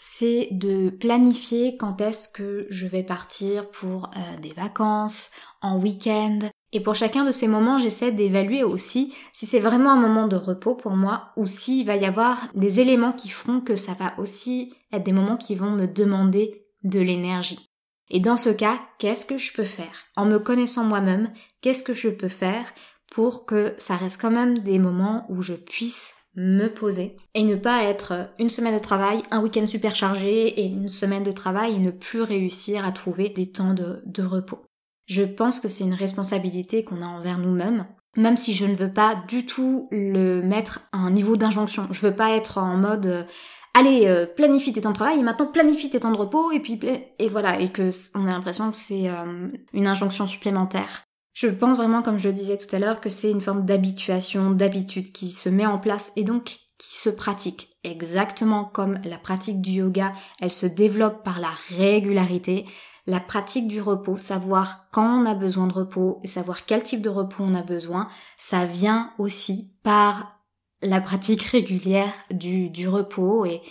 c'est 0.00 0.46
de 0.52 0.90
planifier 0.90 1.76
quand 1.76 2.00
est-ce 2.00 2.28
que 2.28 2.68
je 2.70 2.86
vais 2.86 3.02
partir 3.02 3.68
pour 3.68 4.04
euh, 4.16 4.40
des 4.40 4.52
vacances, 4.52 5.32
en 5.60 5.76
week-end. 5.76 6.38
Et 6.72 6.78
pour 6.78 6.94
chacun 6.94 7.24
de 7.24 7.32
ces 7.32 7.48
moments, 7.48 7.78
j'essaie 7.78 8.12
d'évaluer 8.12 8.62
aussi 8.62 9.12
si 9.32 9.44
c'est 9.44 9.58
vraiment 9.58 9.90
un 9.90 10.00
moment 10.00 10.28
de 10.28 10.36
repos 10.36 10.76
pour 10.76 10.92
moi 10.92 11.32
ou 11.36 11.48
s'il 11.48 11.84
va 11.84 11.96
y 11.96 12.04
avoir 12.04 12.38
des 12.54 12.78
éléments 12.78 13.10
qui 13.12 13.28
feront 13.28 13.60
que 13.60 13.74
ça 13.74 13.94
va 13.94 14.14
aussi 14.18 14.72
être 14.92 15.02
des 15.02 15.12
moments 15.12 15.36
qui 15.36 15.56
vont 15.56 15.72
me 15.72 15.88
demander 15.88 16.64
de 16.84 17.00
l'énergie. 17.00 17.68
Et 18.08 18.20
dans 18.20 18.36
ce 18.36 18.50
cas, 18.50 18.78
qu'est-ce 19.00 19.26
que 19.26 19.36
je 19.36 19.52
peux 19.52 19.64
faire? 19.64 20.06
En 20.14 20.26
me 20.26 20.38
connaissant 20.38 20.84
moi-même, 20.84 21.32
qu'est-ce 21.60 21.82
que 21.82 21.94
je 21.94 22.08
peux 22.08 22.28
faire 22.28 22.72
pour 23.10 23.46
que 23.46 23.74
ça 23.78 23.96
reste 23.96 24.20
quand 24.20 24.30
même 24.30 24.58
des 24.58 24.78
moments 24.78 25.26
où 25.28 25.42
je 25.42 25.54
puisse 25.54 26.14
me 26.38 26.68
poser 26.68 27.16
et 27.34 27.42
ne 27.42 27.56
pas 27.56 27.82
être 27.82 28.30
une 28.38 28.48
semaine 28.48 28.74
de 28.74 28.82
travail, 28.82 29.22
un 29.32 29.42
week-end 29.42 29.66
super 29.66 29.96
chargé 29.96 30.60
et 30.60 30.66
une 30.66 30.88
semaine 30.88 31.24
de 31.24 31.32
travail 31.32 31.74
et 31.74 31.78
ne 31.80 31.90
plus 31.90 32.22
réussir 32.22 32.86
à 32.86 32.92
trouver 32.92 33.28
des 33.28 33.50
temps 33.50 33.74
de, 33.74 34.22
repos. 34.22 34.64
Je 35.06 35.24
pense 35.24 35.58
que 35.58 35.68
c'est 35.68 35.84
une 35.84 35.94
responsabilité 35.94 36.84
qu'on 36.84 37.02
a 37.02 37.06
envers 37.06 37.38
nous-mêmes, 37.38 37.86
même 38.16 38.36
si 38.36 38.54
je 38.54 38.66
ne 38.66 38.76
veux 38.76 38.92
pas 38.92 39.16
du 39.26 39.46
tout 39.46 39.88
le 39.90 40.40
mettre 40.40 40.80
à 40.92 40.98
un 40.98 41.10
niveau 41.10 41.36
d'injonction. 41.36 41.88
Je 41.90 42.00
veux 42.00 42.14
pas 42.14 42.30
être 42.30 42.58
en 42.58 42.76
mode 42.76 43.06
euh, 43.06 43.22
allez 43.74 44.06
euh, 44.06 44.24
planifie 44.24 44.72
tes 44.72 44.82
temps 44.82 44.90
de 44.90 44.94
travail 44.94 45.18
et 45.18 45.22
maintenant 45.24 45.46
planifie 45.46 45.90
tes 45.90 46.00
temps 46.00 46.12
de 46.12 46.16
repos 46.16 46.52
et 46.52 46.60
puis 46.60 46.78
et 47.18 47.28
voilà 47.28 47.58
et 47.58 47.70
que 47.70 47.90
on 48.16 48.26
a 48.26 48.30
l'impression 48.30 48.70
que 48.70 48.76
c'est 48.76 49.08
euh, 49.08 49.48
une 49.72 49.88
injonction 49.88 50.26
supplémentaire. 50.26 51.07
Je 51.38 51.46
pense 51.46 51.76
vraiment, 51.76 52.02
comme 52.02 52.18
je 52.18 52.26
le 52.26 52.34
disais 52.34 52.58
tout 52.58 52.74
à 52.74 52.80
l'heure, 52.80 53.00
que 53.00 53.08
c'est 53.08 53.30
une 53.30 53.40
forme 53.40 53.64
d'habituation, 53.64 54.50
d'habitude 54.50 55.12
qui 55.12 55.28
se 55.28 55.48
met 55.48 55.66
en 55.66 55.78
place 55.78 56.10
et 56.16 56.24
donc 56.24 56.58
qui 56.78 56.94
se 56.96 57.10
pratique. 57.10 57.70
Exactement 57.84 58.64
comme 58.64 58.98
la 59.04 59.18
pratique 59.18 59.60
du 59.60 59.70
yoga, 59.70 60.12
elle 60.40 60.50
se 60.50 60.66
développe 60.66 61.22
par 61.22 61.38
la 61.38 61.52
régularité. 61.76 62.64
La 63.06 63.20
pratique 63.20 63.68
du 63.68 63.80
repos, 63.80 64.18
savoir 64.18 64.88
quand 64.90 65.22
on 65.22 65.26
a 65.26 65.36
besoin 65.36 65.68
de 65.68 65.74
repos 65.74 66.18
et 66.24 66.26
savoir 66.26 66.66
quel 66.66 66.82
type 66.82 67.02
de 67.02 67.08
repos 67.08 67.44
on 67.44 67.54
a 67.54 67.62
besoin, 67.62 68.08
ça 68.36 68.64
vient 68.64 69.12
aussi 69.18 69.70
par 69.84 70.28
la 70.82 71.00
pratique 71.00 71.42
régulière 71.42 72.12
du, 72.32 72.88
repos 72.88 73.46
et 73.46 73.62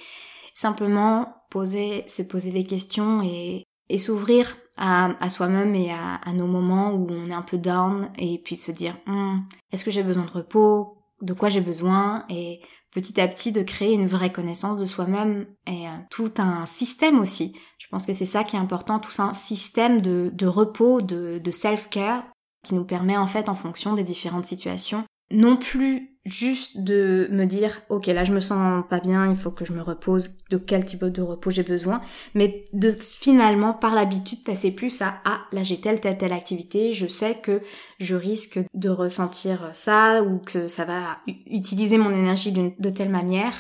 simplement 0.53 1.35
poser, 1.49 2.05
se 2.07 2.21
poser 2.21 2.51
des 2.51 2.63
questions 2.63 3.21
et 3.23 3.97
s'ouvrir 3.97 4.55
à, 4.77 5.29
soi-même 5.29 5.75
et 5.75 5.91
à, 5.91 6.33
nos 6.33 6.47
moments 6.47 6.91
où 6.91 7.07
on 7.09 7.25
est 7.25 7.33
un 7.33 7.41
peu 7.41 7.57
down 7.57 8.09
et 8.17 8.39
puis 8.43 8.55
se 8.55 8.71
dire 8.71 8.97
hum, 9.07 9.43
est-ce 9.71 9.83
que 9.83 9.91
j'ai 9.91 10.03
besoin 10.03 10.25
de 10.25 10.31
repos? 10.31 10.97
De 11.21 11.33
quoi 11.33 11.49
j'ai 11.49 11.61
besoin? 11.61 12.23
Et 12.29 12.61
petit 12.91 13.19
à 13.19 13.27
petit 13.27 13.51
de 13.51 13.63
créer 13.63 13.93
une 13.93 14.05
vraie 14.05 14.31
connaissance 14.31 14.77
de 14.77 14.85
soi-même 14.85 15.45
et 15.65 15.87
euh, 15.87 15.91
tout 16.09 16.31
un 16.37 16.65
système 16.65 17.19
aussi. 17.19 17.53
Je 17.79 17.87
pense 17.89 18.05
que 18.05 18.13
c'est 18.13 18.25
ça 18.25 18.43
qui 18.43 18.55
est 18.55 18.59
important, 18.59 18.99
tout 18.99 19.21
un 19.21 19.33
système 19.33 19.99
de, 20.01 20.31
de 20.33 20.47
repos, 20.47 21.01
de, 21.01 21.39
de 21.39 21.51
self-care 21.51 22.23
qui 22.63 22.75
nous 22.75 22.85
permet 22.85 23.17
en 23.17 23.27
fait 23.27 23.49
en 23.49 23.55
fonction 23.55 23.93
des 23.93 24.03
différentes 24.03 24.45
situations 24.45 25.03
non 25.31 25.57
plus 25.57 26.16
juste 26.27 26.79
de 26.79 27.27
me 27.31 27.45
dire 27.45 27.81
ok 27.89 28.07
là 28.07 28.23
je 28.23 28.33
me 28.33 28.39
sens 28.39 28.83
pas 28.89 28.99
bien 28.99 29.29
il 29.29 29.35
faut 29.35 29.51
que 29.51 29.65
je 29.65 29.73
me 29.73 29.81
repose 29.81 30.37
de 30.49 30.57
quel 30.57 30.85
type 30.85 31.05
de 31.05 31.21
repos 31.21 31.49
j'ai 31.49 31.63
besoin. 31.63 32.01
Mais 32.35 32.65
de 32.73 32.91
finalement 32.91 33.73
par 33.73 33.95
l'habitude 33.95 34.43
passer 34.43 34.71
plus 34.71 35.01
à 35.01 35.21
ah 35.25 35.41
là 35.51 35.63
j'ai 35.63 35.79
telle 35.79 35.99
telle 35.99 36.17
telle 36.17 36.33
activité 36.33 36.93
je 36.93 37.07
sais 37.07 37.35
que 37.35 37.61
je 37.99 38.15
risque 38.15 38.59
de 38.73 38.89
ressentir 38.89 39.69
ça 39.73 40.23
ou 40.23 40.39
que 40.39 40.67
ça 40.67 40.85
va 40.85 41.19
utiliser 41.47 41.97
mon 41.97 42.09
énergie 42.09 42.51
de 42.51 42.89
telle 42.89 43.09
manière. 43.09 43.53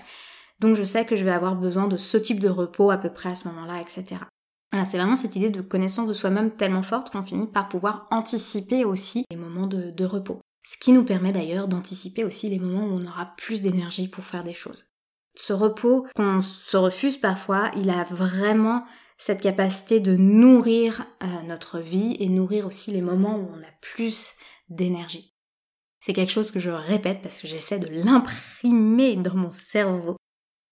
Donc 0.59 0.75
je 0.75 0.83
sais 0.83 1.05
que 1.05 1.15
je 1.15 1.23
vais 1.23 1.31
avoir 1.31 1.55
besoin 1.55 1.87
de 1.87 1.97
ce 1.97 2.17
type 2.17 2.39
de 2.39 2.49
repos 2.49 2.91
à 2.91 2.97
peu 2.97 3.11
près 3.11 3.29
à 3.29 3.35
ce 3.35 3.47
moment-là 3.49 3.79
etc 3.81 4.17
voilà, 4.71 4.83
c'est 4.83 4.97
vraiment 4.97 5.15
cette 5.15 5.35
idée 5.37 5.49
de 5.49 5.61
connaissance 5.61 6.09
de 6.09 6.13
soi-même 6.13 6.51
tellement 6.51 6.83
forte 6.83 7.09
qu'on 7.09 7.23
finit 7.23 7.47
par 7.47 7.69
pouvoir 7.69 8.05
anticiper 8.11 8.83
aussi 8.83 9.23
les 9.31 9.37
moments 9.37 9.65
de 9.65 10.05
repos. 10.05 10.41
Ce 10.67 10.75
qui 10.77 10.91
nous 10.91 11.05
permet 11.05 11.31
d'ailleurs 11.31 11.69
d'anticiper 11.69 12.25
aussi 12.25 12.49
les 12.49 12.59
moments 12.59 12.87
où 12.87 12.99
on 12.99 13.05
aura 13.05 13.33
plus 13.37 13.61
d'énergie 13.61 14.09
pour 14.09 14.25
faire 14.25 14.43
des 14.43 14.53
choses. 14.53 14.87
Ce 15.33 15.53
repos 15.53 16.05
qu'on 16.13 16.41
se 16.41 16.75
refuse 16.75 17.15
parfois, 17.15 17.71
il 17.77 17.89
a 17.89 18.03
vraiment 18.03 18.83
cette 19.17 19.39
capacité 19.39 20.01
de 20.01 20.17
nourrir 20.17 21.05
euh, 21.23 21.27
notre 21.47 21.79
vie 21.79 22.17
et 22.19 22.27
nourrir 22.27 22.67
aussi 22.67 22.91
les 22.91 23.01
moments 23.01 23.37
où 23.37 23.49
on 23.49 23.61
a 23.61 23.71
plus 23.79 24.33
d'énergie. 24.67 25.33
C'est 26.01 26.11
quelque 26.11 26.33
chose 26.33 26.51
que 26.51 26.59
je 26.59 26.69
répète 26.69 27.21
parce 27.21 27.39
que 27.39 27.47
j'essaie 27.47 27.79
de 27.79 28.03
l'imprimer 28.03 29.15
dans 29.15 29.35
mon 29.35 29.51
cerveau. 29.51 30.17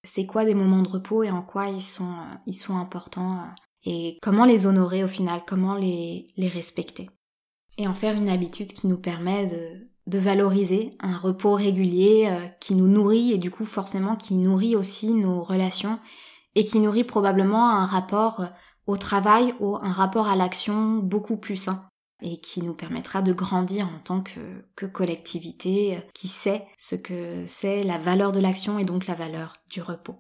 C'est 0.03 0.25
quoi 0.25 0.43
des 0.43 0.55
moments 0.55 0.81
de 0.81 0.89
repos 0.89 1.23
et 1.23 1.31
en 1.31 1.41
quoi 1.41 1.69
ils 1.69 1.81
sont, 1.81 2.11
euh, 2.11 2.73
importants 2.73 3.43
euh, 3.43 3.51
et 3.85 4.17
comment 4.21 4.43
les 4.43 4.65
honorer 4.65 5.05
au 5.05 5.07
final, 5.07 5.43
comment 5.47 5.75
les 5.75 6.27
respecter? 6.37 7.09
Et 7.77 7.87
en 7.87 7.93
faire 7.93 8.15
une 8.15 8.29
habitude 8.29 8.71
qui 8.73 8.87
nous 8.87 8.97
permet 8.97 9.47
de, 9.47 10.17
valoriser 10.17 10.91
un 10.99 11.17
repos 11.17 11.55
régulier 11.55 12.27
euh, 12.29 12.47
qui 12.59 12.75
nous 12.75 12.87
nourrit 12.87 13.33
et 13.33 13.37
du 13.37 13.51
coup 13.51 13.65
forcément 13.65 14.15
qui 14.15 14.35
nourrit 14.35 14.75
aussi 14.75 15.13
nos 15.13 15.43
relations 15.43 15.99
et 16.53 16.63
qui 16.63 16.79
nourrit 16.79 17.03
probablement 17.03 17.69
un 17.71 17.85
rapport 17.85 18.45
au 18.87 18.97
travail 18.97 19.53
ou 19.59 19.75
un 19.75 19.91
rapport 19.91 20.27
à 20.27 20.35
l'action 20.35 20.97
beaucoup 20.97 21.37
plus 21.37 21.57
sain 21.57 21.89
et 22.21 22.37
qui 22.37 22.61
nous 22.61 22.73
permettra 22.73 23.21
de 23.21 23.33
grandir 23.33 23.87
en 23.87 23.99
tant 23.99 24.21
que, 24.21 24.39
que 24.75 24.85
collectivité 24.85 25.99
qui 26.13 26.27
sait 26.27 26.65
ce 26.77 26.95
que 26.95 27.43
c'est 27.47 27.83
la 27.83 27.97
valeur 27.97 28.31
de 28.31 28.39
l'action 28.39 28.79
et 28.79 28.85
donc 28.85 29.07
la 29.07 29.15
valeur 29.15 29.57
du 29.69 29.81
repos. 29.81 30.15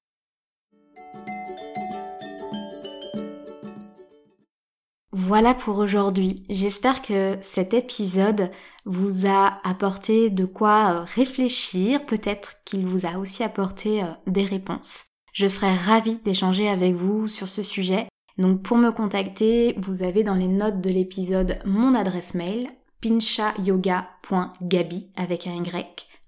Voilà 5.17 5.53
pour 5.53 5.77
aujourd'hui. 5.77 6.35
J'espère 6.49 7.01
que 7.01 7.37
cet 7.39 7.73
épisode 7.73 8.51
vous 8.83 9.25
a 9.25 9.61
apporté 9.63 10.29
de 10.29 10.43
quoi 10.43 10.91
euh, 10.91 11.05
réfléchir, 11.05 12.05
peut-être 12.05 12.55
qu'il 12.65 12.85
vous 12.85 13.05
a 13.05 13.17
aussi 13.17 13.41
apporté 13.41 14.03
euh, 14.03 14.07
des 14.27 14.43
réponses. 14.43 15.05
Je 15.31 15.47
serais 15.47 15.73
ravie 15.73 16.17
d'échanger 16.17 16.67
avec 16.67 16.95
vous 16.95 17.29
sur 17.29 17.47
ce 17.47 17.63
sujet. 17.63 18.09
Donc 18.37 18.61
pour 18.61 18.75
me 18.75 18.91
contacter, 18.91 19.75
vous 19.77 20.03
avez 20.03 20.23
dans 20.23 20.35
les 20.35 20.49
notes 20.49 20.81
de 20.81 20.89
l'épisode 20.89 21.59
mon 21.63 21.95
adresse 21.95 22.33
mail 22.33 22.67
pinchayoga.gabi 22.99 25.11
avec 25.15 25.47
un 25.47 25.53
y 25.53 25.63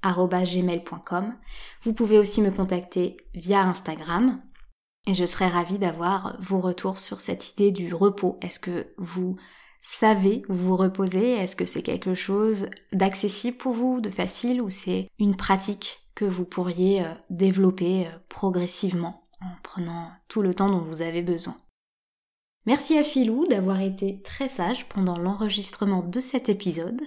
gmail.com. 0.02 1.34
Vous 1.82 1.92
pouvez 1.92 2.20
aussi 2.20 2.42
me 2.42 2.52
contacter 2.52 3.18
via 3.36 3.64
Instagram 3.64 4.40
et 5.08 5.14
je 5.14 5.26
serais 5.26 5.48
ravie 5.48 5.80
d'avoir 5.80 6.36
vos 6.40 6.60
retours 6.60 7.00
sur 7.00 7.22
cette 7.22 7.54
idée 7.54 7.72
du 7.72 7.94
repos. 7.94 8.38
Est-ce 8.42 8.60
que 8.60 8.88
vous 8.98 9.38
savez 9.82 10.44
vous 10.50 10.76
reposer? 10.76 11.32
Est-ce 11.32 11.56
que 11.56 11.66
c'est 11.66 11.82
quelque 11.82 12.14
chose 12.14 12.68
d'accessible 12.92 13.58
pour 13.58 13.74
vous, 13.74 14.02
de 14.02 14.10
facile, 14.10 14.62
ou 14.62 14.70
c'est 14.70 15.10
une 15.18 15.38
pratique 15.38 16.02
que 16.14 16.26
vous 16.26 16.46
pourriez 16.46 17.06
euh, 17.06 17.14
développer 17.30 18.08
euh, 18.08 18.10
progressivement 18.28 19.24
en 19.40 19.52
prenant 19.64 20.12
tout 20.28 20.42
le 20.42 20.54
temps 20.54 20.70
dont 20.70 20.82
vous 20.82 21.02
avez 21.02 21.22
besoin? 21.22 21.56
Merci 22.66 22.98
à 22.98 23.04
Philou 23.04 23.48
d'avoir 23.48 23.80
été 23.80 24.22
très 24.24 24.50
sage 24.50 24.90
pendant 24.90 25.18
l'enregistrement 25.18 26.02
de 26.02 26.20
cet 26.20 26.50
épisode. 26.50 27.02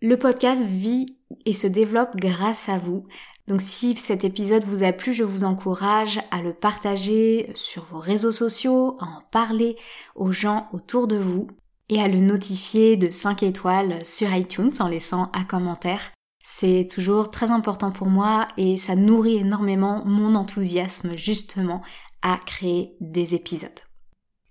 Le 0.00 0.16
podcast 0.16 0.64
vit 0.64 1.18
et 1.46 1.54
se 1.54 1.66
développe 1.66 2.16
grâce 2.16 2.68
à 2.68 2.78
vous. 2.78 3.06
Donc 3.48 3.60
si 3.60 3.96
cet 3.96 4.24
épisode 4.24 4.64
vous 4.64 4.84
a 4.84 4.92
plu, 4.92 5.12
je 5.12 5.24
vous 5.24 5.44
encourage 5.44 6.20
à 6.30 6.40
le 6.40 6.52
partager 6.52 7.50
sur 7.54 7.84
vos 7.84 7.98
réseaux 7.98 8.32
sociaux, 8.32 8.96
à 9.00 9.04
en 9.04 9.22
parler 9.30 9.76
aux 10.14 10.30
gens 10.30 10.68
autour 10.72 11.08
de 11.08 11.16
vous 11.16 11.48
et 11.88 12.00
à 12.00 12.08
le 12.08 12.20
notifier 12.20 12.96
de 12.96 13.10
5 13.10 13.42
étoiles 13.42 14.04
sur 14.04 14.32
iTunes 14.32 14.72
en 14.78 14.88
laissant 14.88 15.30
un 15.34 15.44
commentaire. 15.44 16.12
C'est 16.44 16.86
toujours 16.88 17.30
très 17.30 17.50
important 17.50 17.90
pour 17.90 18.08
moi 18.08 18.46
et 18.56 18.78
ça 18.78 18.96
nourrit 18.96 19.38
énormément 19.38 20.04
mon 20.04 20.34
enthousiasme 20.34 21.16
justement 21.16 21.82
à 22.22 22.38
créer 22.46 22.96
des 23.00 23.34
épisodes. 23.34 23.70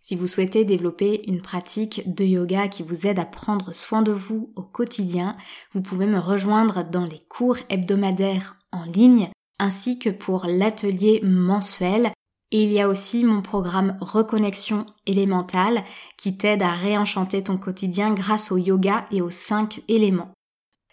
Si 0.02 0.16
vous 0.16 0.28
souhaitez 0.28 0.66
développer 0.66 1.30
une 1.30 1.42
pratique 1.42 2.14
de 2.14 2.26
yoga 2.26 2.68
qui 2.68 2.84
vous 2.84 3.08
aide 3.08 3.20
à 3.20 3.26
prendre 3.26 3.74
soin 3.74 4.02
de 4.02 4.12
vous 4.12 4.52
au 4.56 4.64
quotidien, 4.64 5.36
vous 5.74 5.82
pouvez 5.82 6.08
me 6.08 6.20
rejoindre 6.20 6.84
dans 6.84 7.06
les 7.06 7.20
cours 7.30 7.58
hebdomadaires 7.70 8.58
en 8.72 8.84
ligne 8.84 9.30
ainsi 9.60 10.00
que 10.00 10.10
pour 10.10 10.46
l'atelier 10.46 11.22
mensuel. 11.24 12.12
Et 12.54 12.64
il 12.64 12.72
y 12.72 12.82
a 12.82 12.90
aussi 12.90 13.24
mon 13.24 13.42
programme 13.42 13.96
Reconnexion 14.02 14.86
élémentale 15.06 15.84
qui 16.18 16.36
t'aide 16.36 16.64
à 16.64 16.72
réenchanter 16.72 17.44
ton 17.44 17.58
quotidien 17.58 18.14
grâce 18.14 18.52
au 18.52 18.58
yoga 18.58 19.00
et 19.12 19.22
aux 19.22 19.30
5 19.30 19.82
éléments. 19.88 20.34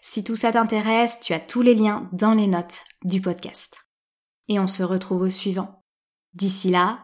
Si 0.01 0.23
tout 0.23 0.37
ça 0.37 0.53
t'intéresse, 0.53 1.19
tu 1.19 1.33
as 1.33 1.39
tous 1.39 1.61
les 1.61 1.75
liens 1.75 2.07
dans 2.13 2.33
les 2.33 2.47
notes 2.47 2.83
du 3.03 3.19
podcast. 3.19 3.81
Et 4.47 4.59
on 4.59 4.67
se 4.67 4.83
retrouve 4.83 5.23
au 5.23 5.29
suivant. 5.29 5.83
D'ici 6.33 6.69
là, 6.69 6.99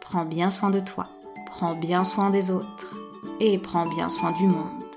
prends 0.00 0.24
bien 0.24 0.50
soin 0.50 0.70
de 0.70 0.80
toi 0.80 1.08
prends 1.48 1.74
bien 1.74 2.04
soin 2.04 2.30
des 2.30 2.50
autres 2.50 2.94
et 3.40 3.58
prends 3.58 3.86
bien 3.86 4.08
soin 4.08 4.32
du 4.32 4.46
monde. 4.46 4.87